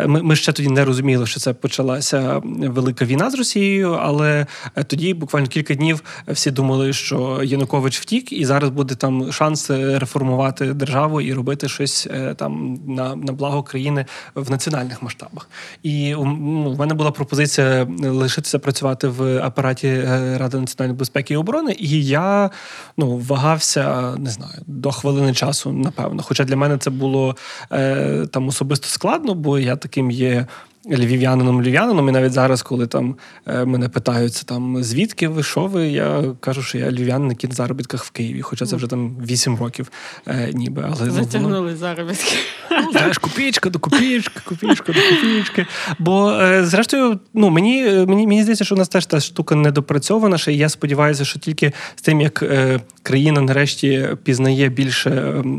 [0.07, 4.47] ми, ми ще тоді не розуміли, що це почалася велика війна з Росією, але
[4.87, 9.99] тоді буквально кілька днів всі думали, що Янукович втік, і зараз буде там шанс е,
[9.99, 15.49] реформувати державу і робити щось е, там на, на благо країни в національних масштабах.
[15.83, 21.37] І ну, в мене була пропозиція лишитися працювати в апараті е, Ради національної безпеки і
[21.37, 22.51] оборони, і я
[22.97, 26.23] ну, вагався не знаю до хвилини часу, напевно.
[26.23, 27.37] Хоча для мене це було
[27.73, 30.47] е, там особисто складно, бо я таким є.
[30.91, 33.17] Львів'янином львів'янином, і навіть зараз, коли там
[33.47, 37.57] е, мене питаються там звідки ви що ви, я кажу, що я львів'янин, який на
[37.57, 39.91] заробітках в Києві, хоча це вже там 8 років,
[40.27, 40.83] е, ніби.
[40.83, 42.37] Але ну, воно- Затягнули заробітки.
[42.71, 45.67] Ну, знаєш, копійка до копійки, копійка до копійки.
[45.99, 50.39] Бо, е, зрештою, ну мені, мені, мені здається, що у нас теж та штука недопрацьована.
[50.39, 55.11] Ще і я сподіваюся, що тільки з тим, як е, країна нарешті пізнає більше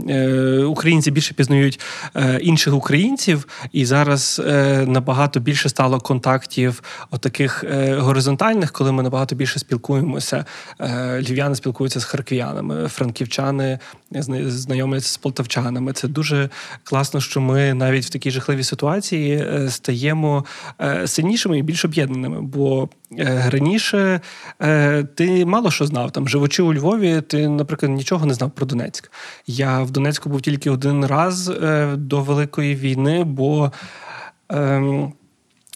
[0.09, 1.79] е, українці більше пізнають
[2.15, 9.03] е, інших українців, і зараз е, набагато більше стало контактів отаких е, горизонтальних, коли ми
[9.03, 10.45] набагато більше спілкуємося.
[10.79, 13.79] Е, львів'яни спілкуються з харків'янами, франківчани
[14.11, 15.93] зна- знайомляться з полтавчанами.
[15.93, 16.49] Це дуже
[16.83, 20.45] класно, що ми навіть в такій жахливій ситуації е, стаємо
[20.81, 22.41] е, сильнішими і більш об'єднаними.
[22.41, 24.21] Бо е, раніше
[25.15, 26.11] ти мало що знав.
[26.11, 29.11] Там, живучи у Львові, ти, наприклад, нічого не знав про Донецьк.
[29.47, 31.51] Я в Донецьку був тільки один раз
[31.95, 33.71] до Великої війни, бо.
[34.49, 35.13] Ем,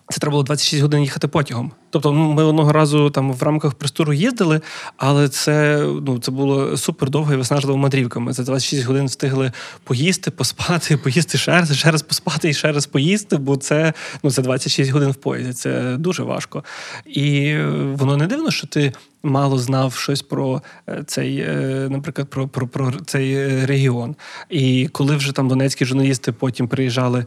[0.09, 1.71] це треба було 26 годин їхати потягом.
[1.89, 4.61] Тобто, ми одного разу там в рамках престуру їздили,
[4.97, 8.19] але це ну це було супер довго і виснажливо мандрівка.
[8.19, 9.51] Ми за 26 годин встигли
[9.83, 14.31] поїсти, поспати, поїсти ще раз, ще раз поспати і ще раз поїсти, бо це ну
[14.31, 15.53] це 26 годин в поїзді.
[15.53, 16.63] Це дуже важко.
[17.05, 18.93] І е, воно не дивно, що ти.
[19.23, 24.15] Мало знав щось про е, цей, е, наприклад, про, про, про цей регіон.
[24.49, 27.25] І коли вже там донецькі журналісти потім приїжджали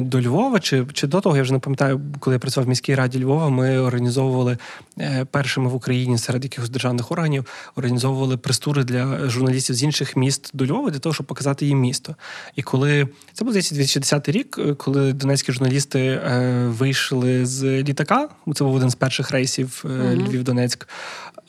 [0.00, 2.94] до Львова, чи, чи до того, я вже не пам'ятаю, коли я працював в міській
[2.94, 4.58] раді Львова, ми організовували
[4.98, 10.50] е, першими в Україні серед якихось державних органів, організовували престури для журналістів з інших міст
[10.54, 12.16] до Львова для того, щоб показати їм місто.
[12.56, 18.28] І коли це був здається 2010 рік, е, коли донецькі журналісти е, вийшли з літака,
[18.54, 20.86] це був один з перших рейсів Львів-Донецьк.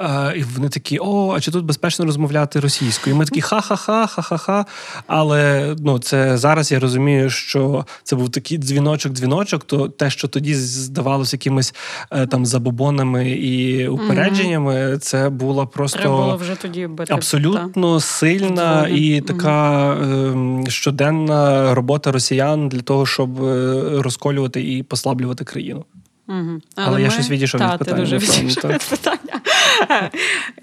[0.01, 3.15] Е, і вони такі: о, а чи тут безпечно розмовляти російською?
[3.15, 4.65] І ми такі ха-ха-ха, ха-ха-ха.
[5.07, 10.55] Але ну, це зараз я розумію, що це був такий дзвіночок-дзвіночок, то те, що тоді
[10.55, 11.75] здавалося якимись
[12.11, 17.13] е, там забобонами і упередженнями, це було просто Треба було вже тоді бити.
[17.13, 19.17] абсолютно сильна Вдвоє.
[19.17, 25.85] і така ем, щоденна робота росіян для того, щоб е, розколювати і послаблювати країну.
[26.27, 26.61] Угу.
[26.75, 29.32] Але я щось відійшов від питання, Ти дуже відійшов від питання.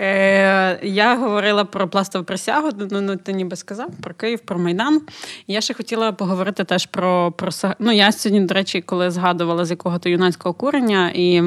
[0.01, 5.01] Е, я говорила про пластову присягу, ну, ну ти ніби сказав, про Київ, про Майдан.
[5.47, 9.71] Я ще хотіла поговорити теж про, про ну, я сьогодні, до речі, коли згадувала з
[9.71, 11.43] якого-то юнацького курення і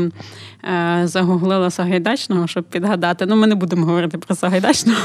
[0.64, 3.26] е, загуглила Сагайдачного, щоб підгадати.
[3.26, 5.00] Ну, ми не будемо говорити про Сагайдачного.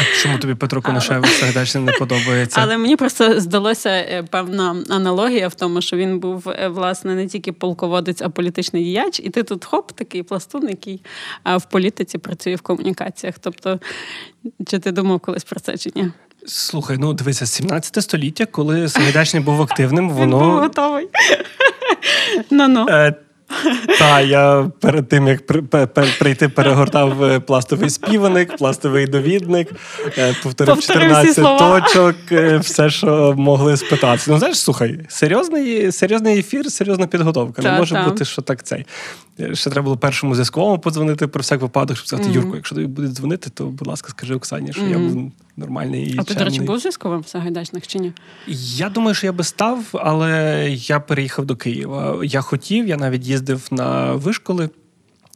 [0.00, 2.60] А чому тобі Петро Конашевич Сагайдачний не подобається?
[2.62, 7.26] Але мені просто здалося е, певна аналогія в тому, що він був е, власне не
[7.26, 11.02] тільки полководець, а політичний діяч, і ти тут хоп, такий пластун, який
[11.44, 13.34] в політиці працює в комунікаціях.
[13.40, 13.80] Тобто,
[14.66, 16.10] чи ти думав колись про це чи ні?
[16.46, 21.08] Слухай, ну дивися, 17 століття, коли Сагайдачний був активним, воно Він був готовий.
[23.66, 25.46] Е, та, я перед тим, як
[26.18, 29.72] прийти, перегортав е, пластовий співаник, пластовий довідник,
[30.18, 31.80] е, повторив Повторив 14 слова.
[31.80, 34.22] точок, е, все, що могли спитати.
[34.28, 37.62] Ну, знаєш, слухай, серйозний, серйозний ефір, серйозна підготовка.
[37.62, 38.04] Та, Не може та.
[38.04, 38.86] бути, що так цей.
[39.52, 43.08] Ще треба було першому зв'язковому подзвонити про всяк випадок, щоб сказати, Юрко, якщо тобі буде
[43.08, 46.60] дзвонити, то, будь ласка, скажи Оксані, що я був нормальний і А ти, до речі,
[46.60, 48.12] був зв'язковим в Сагайдачних чи ні?
[48.76, 52.20] Я думаю, що я би став, але я переїхав до Києва.
[52.24, 54.70] Я хотів, я навіть їздив на вишколи.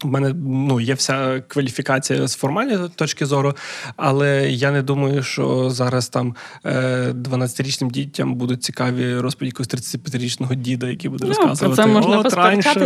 [0.04, 3.54] У мене ну, є вся кваліфікація з формальної точки зору,
[3.96, 10.88] але я не думаю, що зараз там 12-річним дітям будуть цікаві розповіді якогось 35-річного діда,
[10.88, 11.82] який буде Ну, розказувати.
[11.82, 12.22] це можна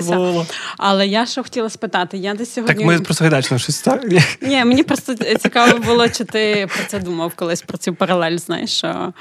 [0.03, 0.47] було.
[0.77, 2.75] Але я що хотіла спитати, я десь сьогодні.
[2.77, 4.05] Так ми про Сагайдачного щось так.
[4.43, 8.37] Ні, мені просто цікаво було, чи ти про це думав колись про цю паралель.
[8.37, 9.13] Знаєш, що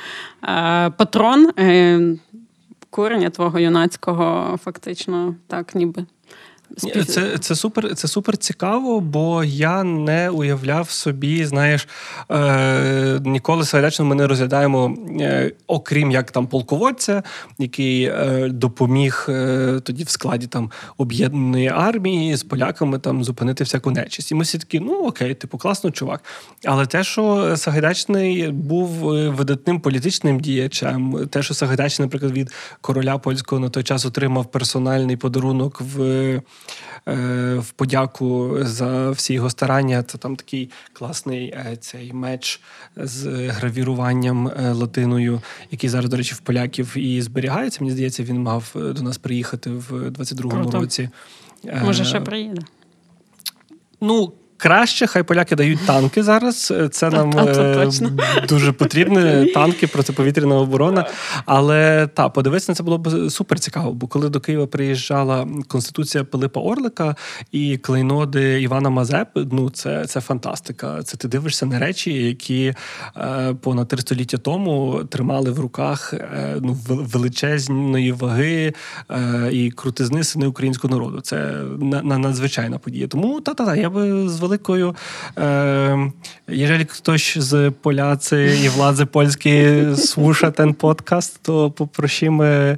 [0.44, 2.00] е, патрон е,
[2.90, 6.06] курення твого юнацького фактично так ніби.
[6.78, 11.88] Спів- Це, це, супер, це супер цікаво, бо я не уявляв собі, знаєш,
[12.32, 17.24] е, ніколи Сагайдачного ми не розглядаємо, е, окрім як там полководця,
[17.60, 23.92] який е, допоміг е, тоді в складі там об'єднаної армії з поляками там зупинити всяку
[23.92, 24.32] нечисть.
[24.32, 26.24] І ми всі такі, ну окей, типу, класно, чувак.
[26.66, 32.52] Але те, що Сагайдачний був е, видатним політичним діячем, те, що Сагайдачний, наприклад, від
[32.82, 36.42] короля польського на той час отримав персональний подарунок в.
[37.08, 40.04] Е, В подяку за всі його старання.
[40.04, 42.62] Це там такий класний е, цей меч
[42.96, 45.42] з гравіруванням е, латиною,
[45.72, 47.78] який зараз, до речі, в поляків і зберігається.
[47.82, 50.80] Мені здається, він мав до нас приїхати в 22-му Круто.
[50.80, 51.10] році.
[51.84, 52.62] Може, ще приїде.
[54.02, 56.74] Ну, краще, хай поляки дають танки зараз.
[56.92, 57.90] Це нам е,
[58.50, 61.06] дуже потрібні танки, протиповітряна оборона.
[61.46, 63.94] Але та, подивитися на це було б супер цікаво.
[63.94, 67.16] Бо коли до Києва приїжджала Конституція Пилипа Орлика
[67.52, 71.04] і клейноди Івана Мазепи, ну це, це фантастика.
[71.04, 72.74] Це ти дивишся на речі, які
[73.18, 78.74] е, понад три століття тому тримали в руках е, ну, величезної ваги
[79.12, 81.22] е, і крутизни сини українського народу.
[81.22, 81.38] Це
[81.80, 83.08] на, на надзвичайна подія.
[83.08, 84.94] Тому та-та-та, я би з великою.
[85.38, 86.12] Е,
[86.48, 92.78] Jeżeli ktoś z Polacy i władze polskie słucha ten podcast, to poprosimy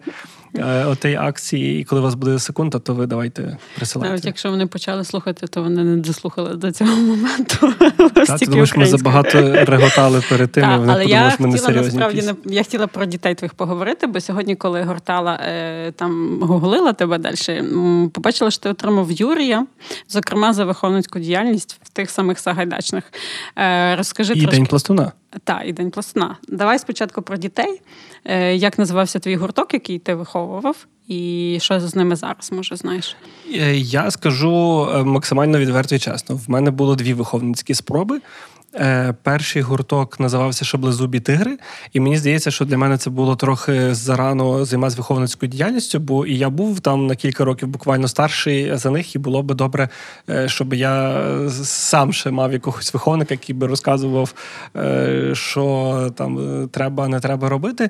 [0.56, 3.58] е, акції, і коли у вас буде секунда, то ви давайте
[3.96, 7.74] Навіть якщо вони почали слухати, то вони не дослухали до цього моменту.
[8.14, 11.58] Та, ти думаєш, ми забагато реготали перед тим, і вони але подумали, що ми не
[11.58, 12.00] серйозні.
[12.00, 17.18] насправді я хотіла про дітей твоїх поговорити, бо сьогодні, коли гортала е, там гуглила тебе
[17.18, 17.64] далі,
[18.14, 19.66] побачила, що ти отримав Юрія,
[20.08, 23.04] зокрема за виховницьку діяльність в тих самих Сагайдачних.
[23.58, 24.58] Е, розкажи І трошки.
[24.58, 25.12] день пластуна.
[25.44, 26.38] Так, і день пластуна.
[26.48, 27.82] Давай спочатку про дітей.
[28.26, 33.16] Е, як називався твій гурток, який ти виховував, і що з ними зараз, може, знаєш?
[33.54, 36.36] Е, Я скажу е, максимально відверто і чесно.
[36.36, 38.20] В мене було дві виховницькі спроби.
[38.76, 41.58] Е, Перший гурток називався Шаблезубі тигри,
[41.94, 46.38] і мені здається, що для мене це було трохи зарано займатися виховницькою діяльністю, бо і
[46.38, 49.90] я був там на кілька років буквально старший за них, і було би добре,
[50.30, 51.24] е, щоб я
[51.64, 54.34] сам ще мав якогось виховника, який би розказував,
[54.76, 57.90] е, що там треба, не треба робити.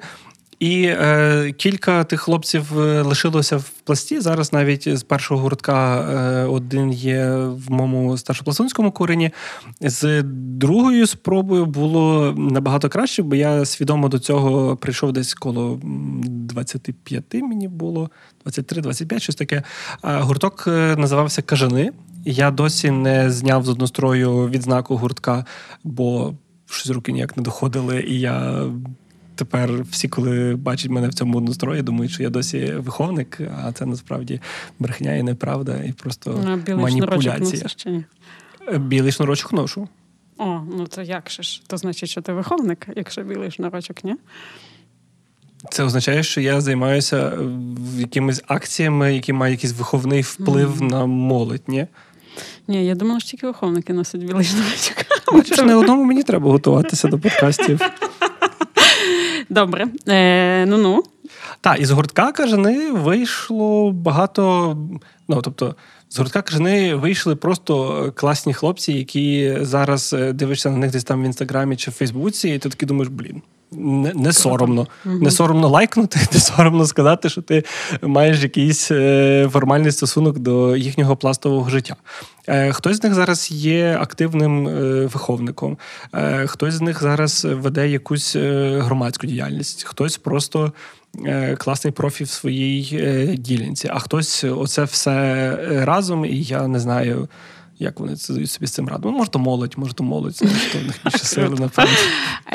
[0.60, 4.19] І е, кілька тих хлопців е, лишилося в пласті.
[4.19, 9.32] Зараз навіть з першого гуртка е, один є в моєму старшопластунському курені.
[9.82, 16.22] З другою спробою було набагато краще, бо я свідомо до цього прийшов десь коло м,
[16.24, 18.10] 25 мені було,
[18.45, 19.63] 23-25, щось таке.
[20.02, 21.91] А гурток е, називався Кажани.
[22.26, 25.45] Я досі не зняв з однострою відзнаку гуртка,
[25.84, 26.34] бо
[26.65, 28.65] щось руки ніяк не доходили, і я
[29.39, 33.86] тепер всі, коли бачать мене в цьому однострої, думають, що я досі виховник, а це
[33.86, 34.41] насправді
[34.80, 37.63] брехня і неправда, і просто Ну, білий шнурочок маніпуляція.
[37.63, 38.04] носиш ні?
[38.73, 39.88] Е, Білий шнурочок ношу.
[40.38, 41.62] О, ну то як же ж?
[41.67, 44.15] То значить, що ти виховник, якщо білий шнурочок, ні?
[45.71, 47.38] Це означає, що я займаюся е,
[47.97, 51.62] якимись акціями, які мають якийсь виховний вплив на молодь.
[51.67, 51.88] Ні?
[52.67, 54.95] Ні, я думала, що тільки виховники носять білий шнурочок.
[55.34, 57.82] Бачиш, не одному мені треба готуватися до подкастів.
[59.49, 59.88] Добре.
[60.07, 61.03] Е, ну ну.
[61.62, 64.77] Так, із гуртка кажани вийшло багато.
[65.27, 65.75] Ну, тобто,
[66.09, 71.21] з гуртка кажани вийшли просто класні хлопці, які зараз е, дивишся на них десь там
[71.21, 73.41] в інстаграмі чи в Фейсбуці, і ти такий думаєш, блін.
[73.71, 74.88] Не, не соромно.
[75.05, 77.63] Не соромно лайкнути, не соромно сказати, що ти
[78.01, 81.95] маєш якийсь е, формальний стосунок до їхнього пластового життя.
[82.47, 85.77] Е, хтось з них зараз є активним е, виховником,
[86.13, 90.73] е, хтось з них зараз веде якусь е, громадську діяльність, хтось просто
[91.25, 95.55] е, класний профі в своїй ділянці, а хтось оце все
[95.86, 97.27] разом, і я не знаю.
[97.82, 99.12] Як вони це дають собі з цим раду?
[99.12, 101.92] Ну, може, то молодь, може, то молодь, то в них більше сили, напевно.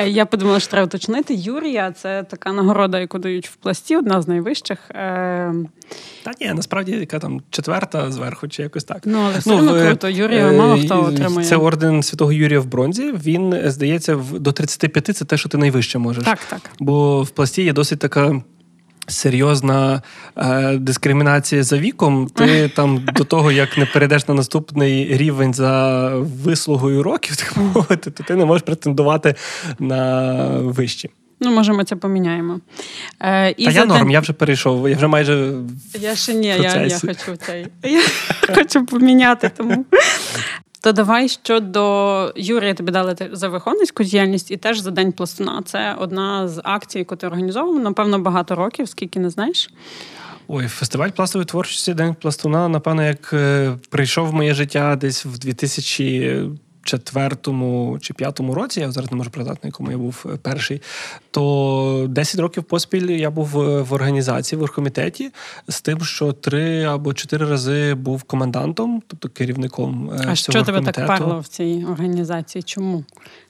[0.05, 1.33] Я подумала, що треба уточнити.
[1.33, 4.77] Юрія це така нагорода, яку дають в пласті, одна з найвищих.
[4.91, 5.53] Е,
[6.23, 9.01] Та ні, насправді яка там четверта зверху, чи якось так.
[9.05, 10.09] Ну, але все одно в- круто.
[10.09, 11.45] Юрія е, мало хто отримує.
[11.47, 13.13] Це орден святого Юрія в бронзі.
[13.25, 16.23] Він, здається, до 35 це те, що ти найвище можеш.
[16.23, 16.61] Так, так.
[16.79, 18.41] Бо в пласті є досить така.
[19.07, 20.01] Серйозна
[20.37, 26.09] е, дискримінація за віком, ти там до того, як не перейдеш на наступний рівень за
[26.43, 29.35] вислугою років, так мовити, то ти не можеш претендувати
[29.79, 31.09] на вищі.
[31.39, 32.59] Ну, може, ми це поміняємо.
[33.19, 35.53] Е, і Та я норм, я вже перейшов, я вже майже.
[35.99, 37.67] Я ще ні, я я хочу цей.
[37.83, 38.01] Я
[38.55, 39.85] хочу поміняти тому.
[40.85, 45.61] То давай щодо Юрія тобі дали за виховницьку діяльність і теж за День пластуна.
[45.65, 49.69] Це одна з акцій, яку ти організовував, напевно, багато років, скільки не знаєш.
[50.47, 55.39] Ой, фестиваль пластової творчості День пластуна, напевно, як е, прийшов в моє життя десь в
[55.39, 56.49] 2000
[56.85, 60.81] четвертому чи п'ятому році, я зараз не можу пригадати, на якому я був е, перший,
[61.31, 63.47] то 10 років поспіль я був
[63.83, 65.31] в організації в оргкомітеті
[65.67, 70.11] з тим, що три або чотири рази був комендантом, тобто керівником.
[70.13, 72.63] Е, а що тебе так парло в цій організації?
[72.63, 73.03] Чому?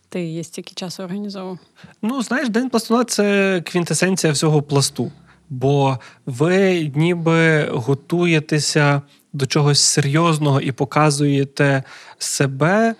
[0.09, 1.57] Ти є стільки часу організовував?
[2.01, 5.11] Ну, знаєш, День пластуна це квінтесенція всього пласту.
[5.49, 9.01] Бо ви ніби готуєтеся
[9.33, 11.83] до чогось серйозного і показуєте
[12.17, 12.95] себе Е,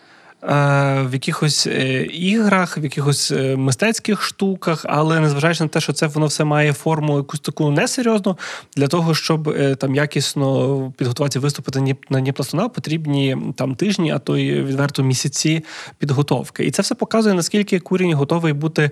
[0.47, 6.07] в якихось е, іграх, в якихось е, мистецьких штуках, але незважаючи на те, що це
[6.07, 8.37] воно все має форму якусь таку несерйозну,
[8.75, 14.61] для того, щоб там якісно підготуватися виступити на Дніпластуна, потрібні там тижні, а то й
[14.61, 15.63] відверто місяці
[15.97, 16.65] підготовки.
[16.65, 18.91] І це все показує, наскільки курінь готовий бути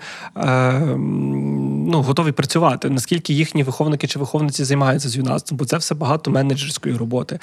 [1.86, 6.32] ну, готовий працювати, наскільки їхні виховники чи виховниці займаються з юнацтвом, бо це все багато
[6.32, 7.40] менеджерської роботи,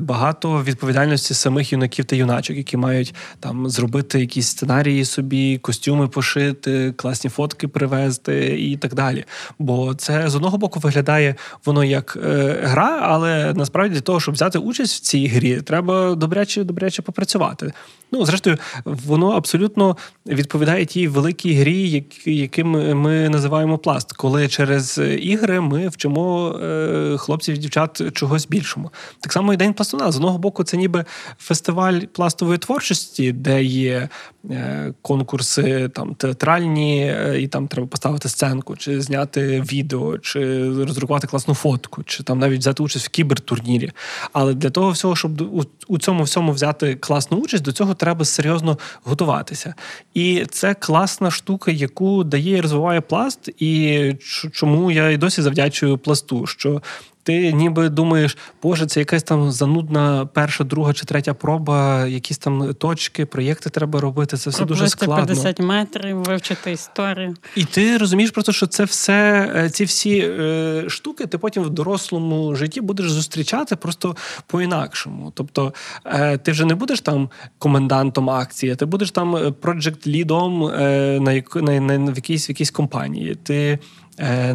[0.00, 6.92] багато відповідальності самих юнаків та юначок, які мають там зробити якісь сценарії собі, костюми пошити,
[6.96, 9.24] класні фотки привезти і так далі.
[9.58, 14.34] Бо це з одного боку виглядає воно як е, гра, але насправді для того, щоб
[14.34, 17.72] взяти участь в цій грі, треба добряче добряче попрацювати.
[18.12, 22.70] Ну, зрештою, воно абсолютно відповідає тій великій грі, яким
[23.00, 28.90] ми називаємо пласт, коли через ігри ми вчимо е, хлопців і дівчат чогось більшому.
[29.20, 30.12] Так само і день пластуна.
[30.12, 31.04] З одного боку, це ніби
[31.38, 34.08] фестиваль пластової творчості, де є
[34.50, 41.26] е, конкурси там театральні, е, і там треба поставити сценку, чи зняти відео, чи роздрукувати
[41.26, 43.92] класну фотку, чи там навіть взяти участь в кібертурнірі.
[44.32, 45.42] Але для того всього, щоб
[45.88, 49.74] у цьому всьому взяти класну участь, до цього треба серйозно готуватися.
[50.14, 54.14] І це класна штука, яку дає і розвиває пласт, і
[54.52, 56.46] чому я і досі завдячую пласту.
[56.46, 56.82] що
[57.24, 62.74] ти ніби думаєш, боже, це якась там занудна перша, друга чи третя проба, якісь там
[62.74, 64.36] точки, проєкти треба робити.
[64.36, 65.26] Це все Про дуже складно.
[65.26, 67.34] 50 метрів, вивчити історію.
[67.56, 71.70] І ти розумієш просто, що це все, е, ці всі е, штуки, ти потім в
[71.70, 74.16] дорослому житті будеш зустрічати просто
[74.46, 75.32] по-інакшому.
[75.34, 81.42] Тобто е, ти вже не будеш там комендантом акції, ти будеш там проджект-лідом е, на,
[81.62, 83.34] на, на, на в якійсь в якійсь компанії.
[83.34, 83.78] Ти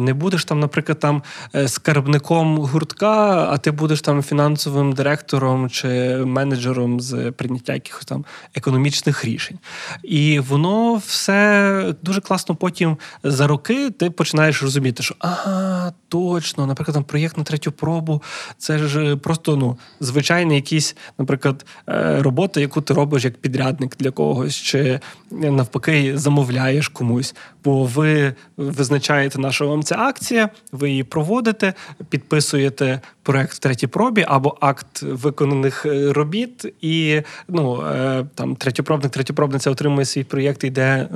[0.00, 1.22] не будеш там, наприклад, там
[1.54, 8.24] е, скарбником гуртка, а ти будеш там фінансовим директором чи менеджером з прийняття якихось там
[8.54, 9.58] економічних рішень.
[10.02, 16.94] І воно все дуже класно потім за роки ти починаєш розуміти, що ага, точно, наприклад,
[16.94, 18.22] там проєкт на третю пробу
[18.58, 24.10] це ж просто ну, звичайний якийсь, наприклад, е, робота, яку ти робиш як підрядник для
[24.10, 25.00] когось, чи
[25.30, 27.34] навпаки замовляєш комусь,
[27.64, 31.74] бо ви визначаєте на що вам ця акція, ви її проводите,
[32.08, 39.12] підписуєте проект в третій пробі або акт виконаних е, робіт, і ну е, там третєпробник,
[39.12, 41.08] третєпробниця отримує свій проєкт, йде е,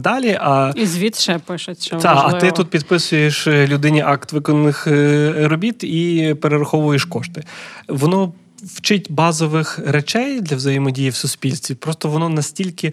[0.00, 0.38] далі.
[0.40, 4.86] А і звіт ще пишуть, що та, а ти тут підписуєш людині акт виконаних
[5.36, 7.42] робіт і перераховуєш кошти.
[7.88, 8.32] Воно
[8.62, 11.74] вчить базових речей для взаємодії в суспільстві.
[11.74, 12.92] Просто воно настільки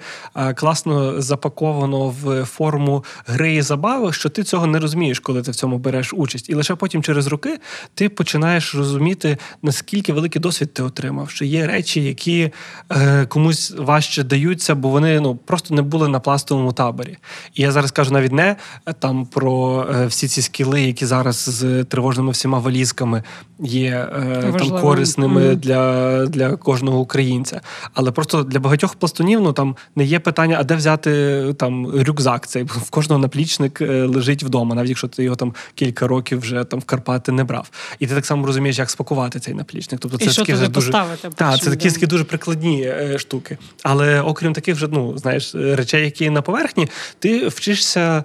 [0.55, 5.55] класно запаковано в форму гри і забави, що ти цього не розумієш, коли ти в
[5.55, 6.49] цьому береш участь.
[6.49, 7.59] І лише потім через роки
[7.93, 11.29] ти починаєш розуміти, наскільки великий досвід ти отримав.
[11.29, 12.51] Що є речі, які
[12.91, 17.17] е, комусь важче даються, бо вони ну просто не були на пластовому таборі.
[17.53, 18.55] І я зараз кажу навіть не
[18.85, 23.23] е, там про е, всі ці скіли, які зараз з тривожними всіма валізками
[23.59, 27.61] є е, там корисними для для кожного українця.
[27.93, 32.47] Але просто для багатьох пластунів ну там не є питання, а де взяти там рюкзак.
[32.47, 36.63] Цей в кожного наплічник е, лежить вдома, навіть якщо ти його там кілька років вже
[36.63, 37.69] там в Карпати не брав.
[37.99, 40.01] І ти так само розумієш, як спакувати цей наплічник.
[40.01, 43.57] Тобто це І такі вже дуже Так, це такі, такі дуже прикладні е, штуки.
[43.83, 46.87] Але окрім таких вже ну знаєш речей, які на поверхні,
[47.19, 48.23] ти вчишся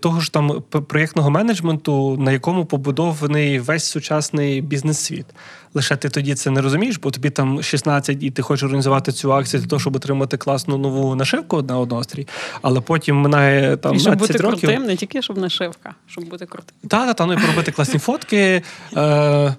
[0.00, 5.26] того ж там проєктного менеджменту, на якому побудований весь сучасний бізнес-світ.
[5.74, 9.32] Лише ти тоді це не розумієш, бо тобі там 16 і ти хочеш організувати цю
[9.32, 12.26] акцію для того, щоб отримати класну нову нашивку на однострій,
[12.62, 14.60] але потім минає там і щоб 20 бути років.
[14.60, 16.76] крутим, не тільки щоб нашивка, щоб бути крутим.
[16.88, 18.62] Так, так, та, ну і поробити класні фотки.
[18.96, 19.54] Е,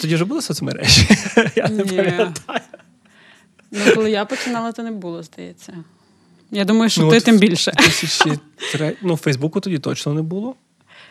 [0.00, 1.08] Тоді вже були соцмережі.
[1.56, 1.90] Я не Ні.
[1.96, 2.60] пам'ятаю.
[3.72, 5.72] Ну, коли я починала, то не було, здається.
[6.50, 7.72] Я думаю, що Ну, ти от тим більше.
[7.78, 8.96] 2003...
[9.02, 10.54] Ну, Фейсбуку тоді точно не було.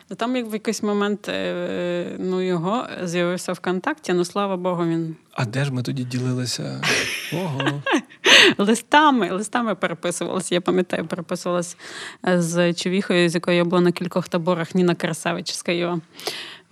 [0.10, 5.16] Ну, Там як в якийсь момент е, ну, його з'явився ВКонтакті, ну слава Богу, він
[5.34, 6.82] А де ж ми тоді ділилися?
[7.34, 7.82] Ого.
[8.58, 10.56] листами, листами переписувалася.
[10.56, 11.76] Я пам'ятаю, переписувалася
[12.24, 16.00] з човіхою, з якою я була на кількох таборах Ніна Красавичська з Києва.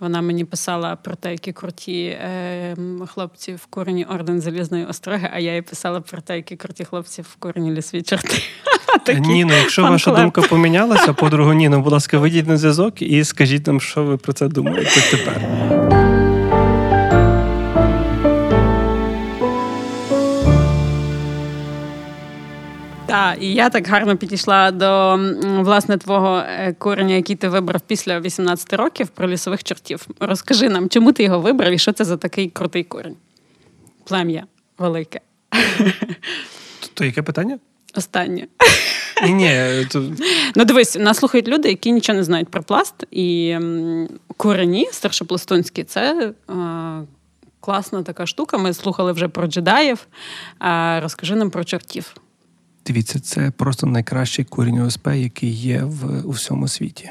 [0.00, 2.76] Вона мені писала про те, які круті е,
[3.06, 7.22] хлопці в корені орден залізної остроги, а я їй писала про те, які круті хлопці
[7.22, 8.42] в корені лісові чорти.
[9.04, 13.66] Такий Ніно, якщо ваша думка помінялася, подругу Ніно, будь ласка, вийдіть на зв'язок і скажіть
[13.66, 16.03] нам, що ви про це думаєте тепер.
[23.14, 25.18] Так, і я так гарно підійшла до
[25.62, 30.06] власне твого е, кореня, який ти вибрав після 18 років про лісових чортів.
[30.20, 33.16] Розкажи нам, чому ти його вибрав і що це за такий крутий корінь?
[34.04, 34.44] Плем'я
[34.78, 35.20] велике.
[36.80, 37.58] То, то яке питання?
[37.96, 38.46] Останнє.
[39.22, 40.12] Ні, ні, то...
[40.56, 43.58] Ну, дивись, нас слухають люди, які нічого не знають про пласт, і
[44.36, 46.54] корені старшопластунські це е,
[47.60, 48.58] класна така штука.
[48.58, 50.06] Ми слухали вже про джедаїв.
[51.00, 52.14] Розкажи нам про чортів.
[52.86, 57.10] Дивіться, це просто найкращий курінь ОСП, який є в у всьому світі.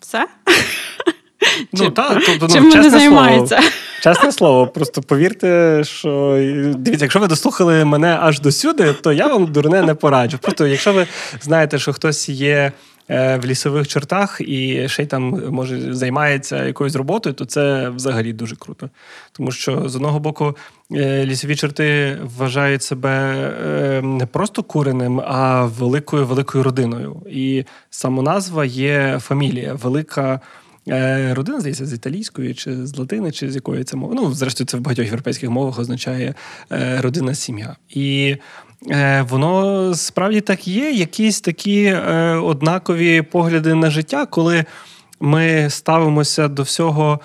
[0.00, 0.26] Все?
[1.72, 3.56] Ну, Чим- та, тобто, ну, Чим вони чесне займається?
[3.56, 3.70] Слово,
[4.02, 6.34] чесне слово, просто повірте, що
[6.76, 10.38] дивіться, якщо ви дослухали мене аж до сюди, то я вам дурне не пораджу.
[10.38, 11.06] Просто якщо ви
[11.40, 12.72] знаєте, що хтось є
[13.08, 18.56] в лісових чортах і ще й там може займається якоюсь роботою, то це взагалі дуже
[18.56, 18.90] круто.
[19.32, 20.56] Тому що з одного боку
[20.92, 23.34] е, лісові чорти вважають себе
[23.66, 27.22] е, не просто куреним, а великою великою родиною.
[27.30, 30.40] І самоназва є фамілія, велика.
[30.88, 34.14] Е, Родина, здається, з італійської, чи з латини, чи з якої це мови.
[34.14, 36.34] Ну, зрештою, це в багатьох європейських мовах означає
[36.72, 37.76] е, родина сім'я.
[37.88, 38.38] І е,
[39.28, 40.90] воно справді так є.
[40.90, 44.64] Якісь такі е, однакові погляди на життя, коли
[45.20, 47.20] ми ставимося до всього.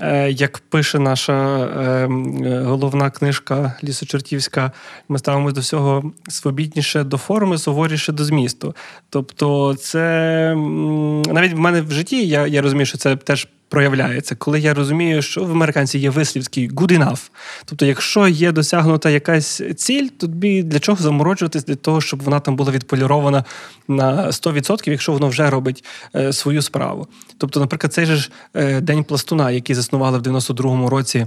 [0.00, 2.08] Е, Як пише наша е,
[2.46, 4.72] е, головна книжка Лісочортівська,
[5.08, 8.74] ми ставимося до всього свобідніше до форми, суворіше до змісту.
[9.10, 10.54] Тобто, це
[11.28, 15.22] навіть в мене в житті я, я розумію, що це теж проявляється, коли я розумію,
[15.22, 17.30] що в американці є вислівський good enough.
[17.64, 22.40] Тобто, якщо є досягнута якась ціль, то тобі для чого заморочуватись для того, щоб вона
[22.40, 23.44] там була відполірована
[23.88, 25.84] на 100%, якщо воно вже робить
[26.16, 27.06] е, свою справу.
[27.38, 31.26] Тобто, наприклад, цей же ж е, день пластуна, який заснували в 92-му році.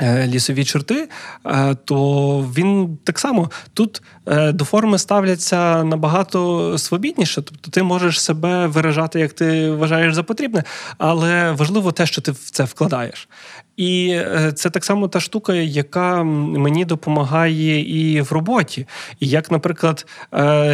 [0.00, 1.08] Е, Лісові чорти,
[1.46, 7.42] е, то він так само тут е, до форми ставляться набагато свобідніше.
[7.42, 10.64] Тобто ти можеш себе виражати, як ти вважаєш за потрібне,
[10.98, 13.28] але важливо те, що ти в це вкладаєш.
[13.76, 14.20] І
[14.54, 18.86] це так само та штука, яка мені допомагає і в роботі.
[19.20, 20.06] І як, наприклад,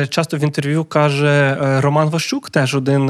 [0.09, 3.09] часто в інтерв'ю каже Роман Ващук, теж один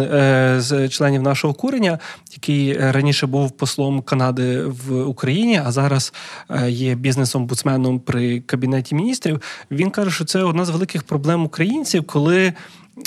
[0.61, 1.99] з членів нашого курення,
[2.33, 6.06] який раніше був послом Канади в Україні, а зараз
[6.51, 9.41] е, є бізнес-омбудсменом при кабінеті міністрів.
[9.71, 12.53] Він каже, що це одна з великих проблем українців, коли.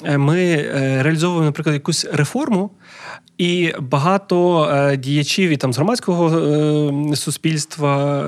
[0.06, 2.70] е, Ми е, реалізовуємо, наприклад, якусь реформу,
[3.38, 8.24] і багато діячів і там з громадського суспільства.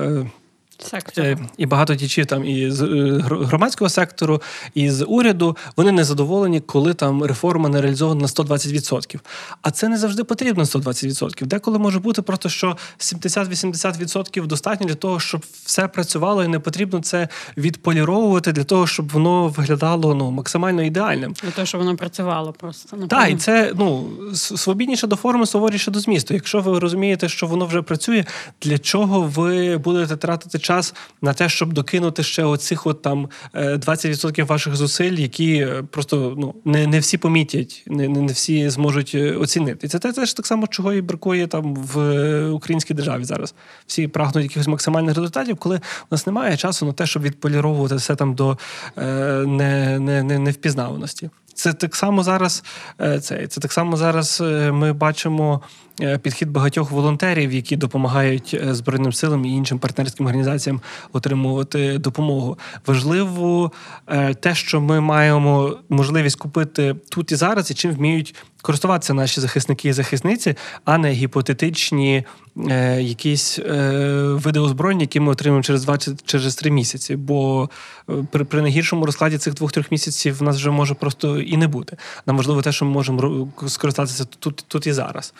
[0.84, 1.24] Е, Сектор.
[1.24, 2.86] Е, І багато діячів там і з е,
[3.26, 4.42] громадського сектору,
[4.74, 9.18] і з уряду вони не задоволені, коли там реформа не реалізована на 120%.
[9.62, 11.46] А це не завжди потрібно 120%.
[11.46, 17.00] Деколи може бути просто, що 70-80% достатньо для того, щоб все працювало, і не потрібно
[17.00, 21.34] це відполіровувати для того, щоб воно виглядало ну максимально ідеальним.
[21.42, 22.96] Для того, щоб воно працювало просто.
[22.96, 26.34] Так, і це ну свобідніше до форми, суворіше до змісту.
[26.34, 28.24] Якщо ви розумієте, що воно вже працює,
[28.62, 30.71] для чого ви будете тратити час
[31.22, 36.34] на те, щоб докинути ще оцих от там е, 20% ваших зусиль, які е, просто
[36.38, 39.86] ну не, не всі помітять, не, не всі зможуть е, оцінити.
[39.86, 43.54] І це теж так само, чого і бракує там в е, українській державі зараз.
[43.86, 48.16] Всі прагнуть якихось максимальних результатів, коли у нас немає часу на те, щоб відполіровувати все
[48.16, 48.58] там до
[48.98, 49.02] е,
[49.46, 51.30] не, не, не, невпізнаваності.
[51.54, 52.64] Це так само зараз.
[53.00, 55.91] е, Це, це так само зараз е, ми бачимо е,
[56.22, 60.80] підхід багатьох волонтерів, які допомагають е, Збройним силам і іншим партнерським організаціям
[61.12, 62.58] отримувати допомогу.
[62.86, 63.72] Важливо
[64.06, 69.40] е, те, що ми маємо можливість купити тут і зараз, і чим вміють користуватися наші
[69.40, 70.54] захисники і захисниці,
[70.84, 72.24] а не гіпотетичні
[72.68, 73.90] е, якісь е,
[74.32, 77.16] види озброєння, які ми отримаємо через два через три місяці.
[77.16, 77.70] Бо
[78.10, 81.68] е, при, при найгіршому розкладі цих двох-трьох місяців в нас вже може просто і не
[81.68, 81.96] бути.
[82.26, 85.34] Нам важливо те, що ми можемо скористатися тут, тут і зараз.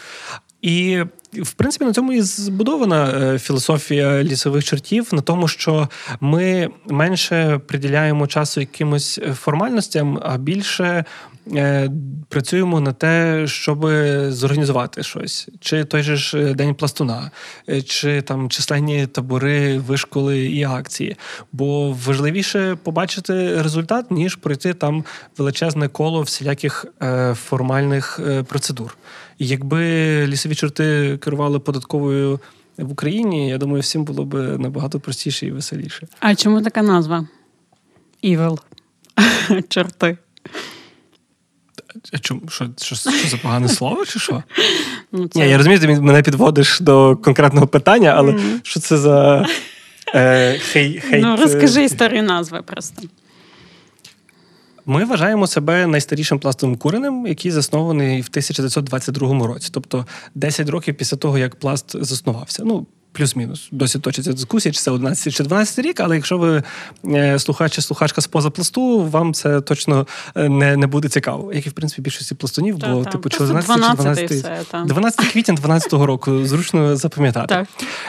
[0.62, 1.02] І
[1.32, 5.88] в принципі на цьому і збудована е, філософія лісових чертів на тому, що
[6.20, 11.04] ми менше приділяємо часу якимось формальностям, а більше е,
[12.28, 13.88] працюємо на те, щоб
[14.28, 17.30] зорганізувати щось, чи той же ж е, день пластуна,
[17.84, 21.16] чи там численні табори, вишколи і акції.
[21.52, 25.04] Бо важливіше побачити результат, ніж пройти там
[25.38, 26.86] величезне коло всіляких
[27.34, 28.96] формальних процедур.
[29.38, 29.82] Якби
[30.26, 32.40] лісові чорти керували податковою
[32.78, 36.06] в Україні, я думаю, всім було б набагато простіше і веселіше.
[36.20, 37.26] А чому така назва?
[38.24, 38.58] Evil.
[39.68, 40.18] Чорти.
[42.20, 44.42] Чому що, що, що за погане слово, чи що?
[45.12, 45.38] Ну, це...
[45.38, 48.60] Ні, Я розумію, ти мене підводиш до конкретного питання, але mm-hmm.
[48.62, 49.46] що це за
[50.14, 51.22] е, хей, хейт?
[51.22, 53.02] Ну, розкажи історію назви просто.
[54.86, 61.16] Ми вважаємо себе найстарішим пластовим куреним, який заснований в 1922 році, тобто 10 років після
[61.16, 62.62] того, як пласт заснувався.
[62.66, 63.68] Ну, Плюс-мінус.
[63.70, 66.62] Досі точиться дискусія, чи це 11 чи 12 рік, але якщо ви
[67.06, 71.52] е, слухач чи слухачка з поза пласту, вам це точно е, не не буде цікаво.
[71.52, 73.10] Як і в принципі більшості пластунів, бо та.
[73.10, 77.54] типу чи 11 чи 12 все, 12 квітня 12-го року зручно запам'ятати.
[77.54, 77.68] Так.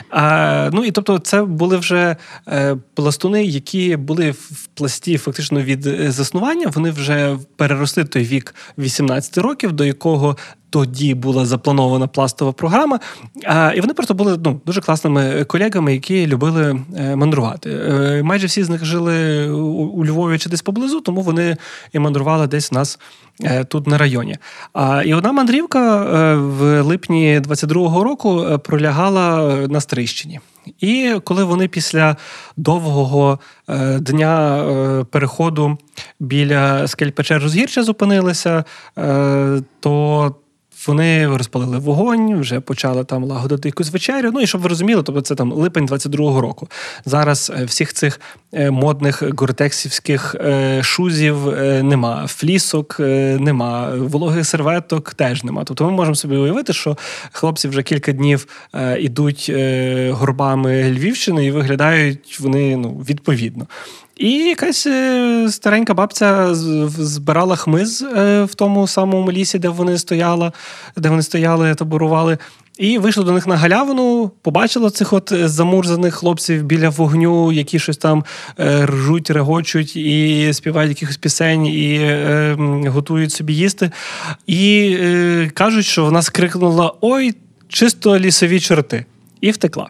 [0.09, 2.15] А, Ну і тобто, це були вже
[2.47, 6.67] е, пластуни, які були в пласті фактично від заснування.
[6.67, 10.37] Вони вже переросли той вік 18 років, до якого
[10.73, 12.99] тоді була запланована пластова програма.
[13.45, 17.69] А, І вони просто були ну, дуже класними колегами, які любили е, мандрувати.
[17.69, 21.57] Е, майже всі з них жили у, Львові чи десь поблизу, тому вони
[21.91, 22.99] і мандрували десь у нас.
[23.43, 24.37] Е, тут на районі.
[24.73, 26.05] А, І одна мандрівка
[26.35, 30.39] в липні 22-го року пролягала на Стрищині.
[30.79, 32.15] І коли вони після
[32.57, 33.39] довгого
[33.99, 34.65] дня
[35.11, 35.77] переходу
[36.19, 38.63] біля скель печер розгірча зупинилися,
[39.79, 40.35] то
[40.87, 44.31] вони розпалили вогонь, вже почали там лагодити якусь вечерю.
[44.33, 46.67] Ну і щоб ви розуміли, тобто це там липень 22-го року.
[47.05, 48.19] Зараз е, всіх цих
[48.53, 51.47] е, модних гортексівських е, шузів
[51.83, 52.95] нема, флісок
[53.39, 55.63] нема, вологих серветок теж нема.
[55.63, 56.97] Тобто ми можемо собі уявити, що
[57.31, 58.47] хлопці вже кілька днів
[58.99, 59.51] ідуть
[60.11, 63.67] горбами Львівщини і виглядають вони ну, відповідно.
[64.17, 70.51] І якась е, старенька бабця збирала хмиз е, в тому самому лісі, де вони стояли,
[70.97, 72.37] де вони стояли, таборували.
[72.77, 77.97] І вийшла до них на галявину, побачила цих от замурзаних хлопців біля вогню, які щось
[77.97, 78.23] там
[78.59, 82.55] е, ржуть, регочуть і співають якихось пісень, і е,
[82.87, 83.91] готують собі їсти.
[84.47, 87.35] І е, кажуть, що вона скрикнула: Ой,
[87.67, 89.05] чисто лісові чорти
[89.43, 89.89] і втекла.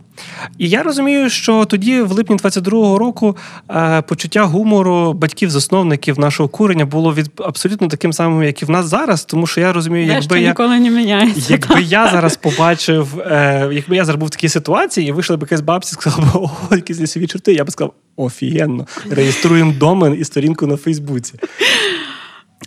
[0.58, 3.38] І я розумію, що тоді, в липні 22-го року,
[3.70, 8.86] е, почуття гумору батьків-засновників нашого курення було від абсолютно таким самим, як і в нас
[8.86, 9.26] зараз.
[9.26, 11.54] Тому що я розумію, якби я ніколи не міняється.
[11.54, 15.41] Якби я зараз побачив, е, якби я зараз був в такій ситуації, і вийшла б
[15.41, 20.24] якась бабця, сказала б, о, якісь лісові чорти, я б сказав, офігенно, реєструємо домен і
[20.24, 21.34] сторінку на Фейсбуці.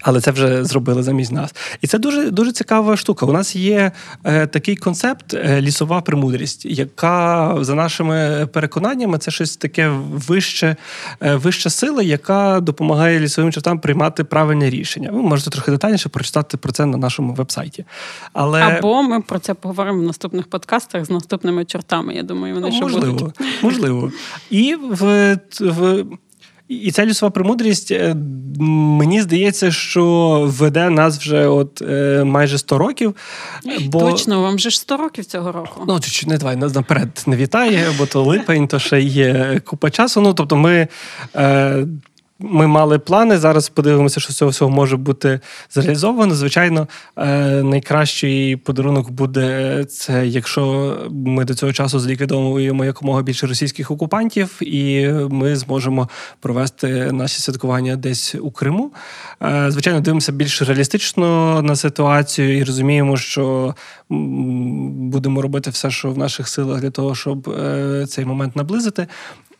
[0.02, 1.54] Але це вже зробили замість нас.
[1.80, 3.26] І це дуже дуже цікава штука.
[3.26, 3.92] У нас є
[4.24, 10.76] е, такий концепт е, лісова премудрість, яка за нашими переконаннями це щось таке вище,
[11.20, 15.10] е, вища сила, яка допомагає лісовим чортам приймати правильне рішення.
[15.12, 17.84] Ви можете трохи детальніше прочитати про це на нашому вебсайті.
[18.32, 18.62] Але...
[18.62, 22.14] Або ми про це поговоримо в наступних подкастах з наступними чортами.
[22.14, 23.34] Я думаю, вони ну, ще можливо, будуть.
[23.62, 24.12] можливо.
[24.50, 26.04] І в, в
[26.68, 28.16] і ця лісова премудрість, е,
[28.58, 33.16] мені здається, що веде нас вже от е, майже 100 років.
[33.86, 34.00] Бо...
[34.00, 35.84] Точно, вам же ж 100 років цього року.
[35.88, 40.20] Ну, чуть-чуть не давай наперед не вітає, бо то липень, то ще є купа часу.
[40.20, 40.88] Ну, тобто ми.
[42.40, 43.38] Е, ми мали плани.
[43.38, 46.34] Зараз подивимося, що цього всього може бути зреалізовано.
[46.34, 53.90] Звичайно, е, найкращий подарунок буде це, якщо ми до цього часу зліквідовуємо якомога більше російських
[53.90, 56.08] окупантів, і ми зможемо
[56.40, 58.92] провести наші святкування десь у Криму.
[59.42, 63.74] Е, звичайно, дивимося більш реалістично на ситуацію і розуміємо, що
[64.08, 69.06] будемо робити все, що в наших силах для того, щоб е, цей момент наблизити.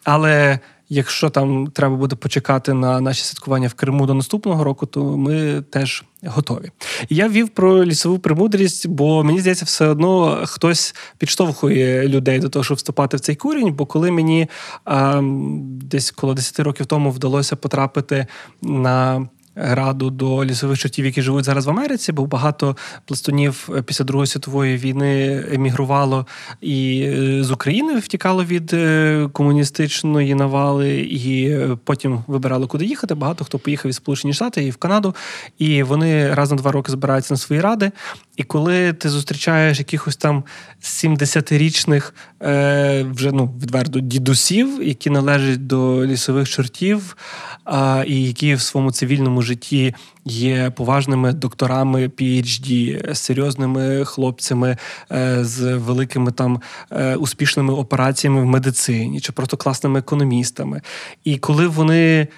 [0.04, 0.58] Але
[0.88, 5.62] Якщо там треба буде почекати на наші святкування в Криму до наступного року, то ми
[5.70, 6.70] теж готові.
[7.08, 12.64] Я вів про лісову премудрість, бо мені здається, все одно хтось підштовхує людей до того,
[12.64, 13.72] щоб вступати в цей курінь.
[13.72, 14.48] Бо коли мені
[14.84, 15.20] а,
[15.62, 18.26] десь коло 10 років тому вдалося потрапити
[18.62, 24.04] на раду до лісових чортів, які живуть зараз в Америці, бо багато пластунів е, після
[24.04, 26.26] Другої світової війни емігрувало
[26.60, 33.14] і е, з України втікало від е, комуністичної навали, і потім вибирали, куди їхати.
[33.14, 35.14] Багато хто поїхав із Сполучені Штати і в Канаду,
[35.58, 37.90] і вони раз на два роки збираються на свої ради.
[38.36, 40.44] І коли ти зустрічаєш якихось там
[40.82, 42.12] 70-річних
[42.42, 47.16] е, вже ну відверто дідусів, які належать до лісових чортів,
[47.64, 54.76] а, і які в своєму цивільному житті є поважними докторами PHD, серйозними хлопцями
[55.12, 56.60] е, з великими там
[56.90, 60.82] е, успішними операціями в медицині, чи просто класними економістами.
[61.24, 62.28] І коли вони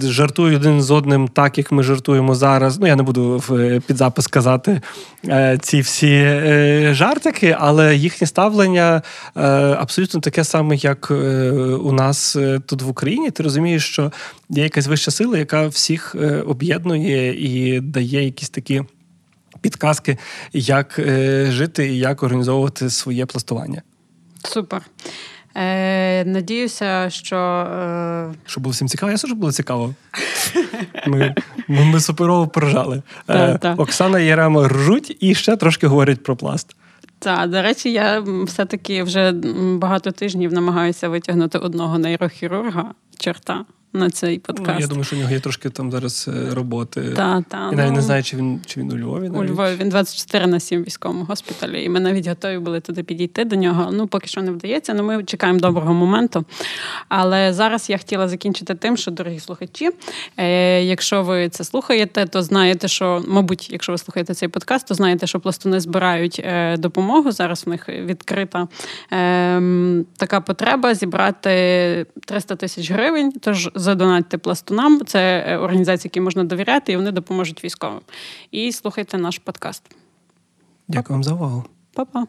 [0.00, 2.78] жартують один з одним, так як ми жартуємо зараз.
[2.78, 4.80] Ну я не буду в підзапис казати
[5.28, 9.02] е, ці всі е, жартики, але їхнє ставлення
[9.36, 11.10] е, абсолютно таке саме, як
[11.80, 12.36] у нас
[12.66, 13.30] тут в Україні.
[13.30, 14.12] Ти розумієш, що
[14.50, 18.82] є якась вища сила, яка всіх об'єднує і дає якісь такі.
[19.60, 20.18] Підказки,
[20.52, 21.00] як
[21.48, 23.82] жити і як організовувати своє пластування.
[24.44, 24.82] Супер.
[25.54, 27.36] Е, Надіюся, що.
[27.36, 28.34] Е...
[28.46, 29.94] Що було всім цікаво, я що було цікаво.
[31.06, 31.34] Ми
[31.68, 33.02] ми, ми суперово поржали.
[33.30, 36.76] Е, Оксана і Ярема ржуть і ще трошки говорять про пласт.
[37.18, 39.32] Так, до речі, я все-таки вже
[39.78, 43.64] багато тижнів намагаюся витягнути одного нейрохірурга чорта
[43.94, 44.70] на цей подкаст.
[44.74, 47.12] Ну, я думаю, що у нього є трошки там зараз е, роботи.
[47.16, 49.28] Та, та, і навіть ну, не знаю, чи він чи він у Львові.
[49.28, 49.50] Навіть.
[49.50, 51.84] У Львові він 24 на 7 в військовому госпіталі.
[51.84, 53.90] І ми навіть готові були туди підійти до нього.
[53.92, 56.44] Ну, поки що не вдається, але ми чекаємо доброго моменту.
[57.08, 59.90] Але зараз я хотіла закінчити тим, що, дорогі слухачі,
[60.36, 64.94] е, якщо ви це слухаєте, то знаєте, що, мабуть, якщо ви слухаєте цей подкаст, то
[64.94, 67.32] знаєте, що пластуни збирають е, допомогу.
[67.32, 68.68] Зараз в них відкрита
[69.12, 69.62] е,
[70.16, 73.32] така потреба зібрати 300 тисяч гривень.
[73.40, 75.00] Тож задонатьте пластунам.
[75.06, 78.00] Це е, організації, які можна довіряти, і вони допоможуть військовим.
[78.50, 79.82] І слухайте наш подкаст.
[80.88, 81.64] Дякую вам за увагу.
[81.94, 82.26] Па-па.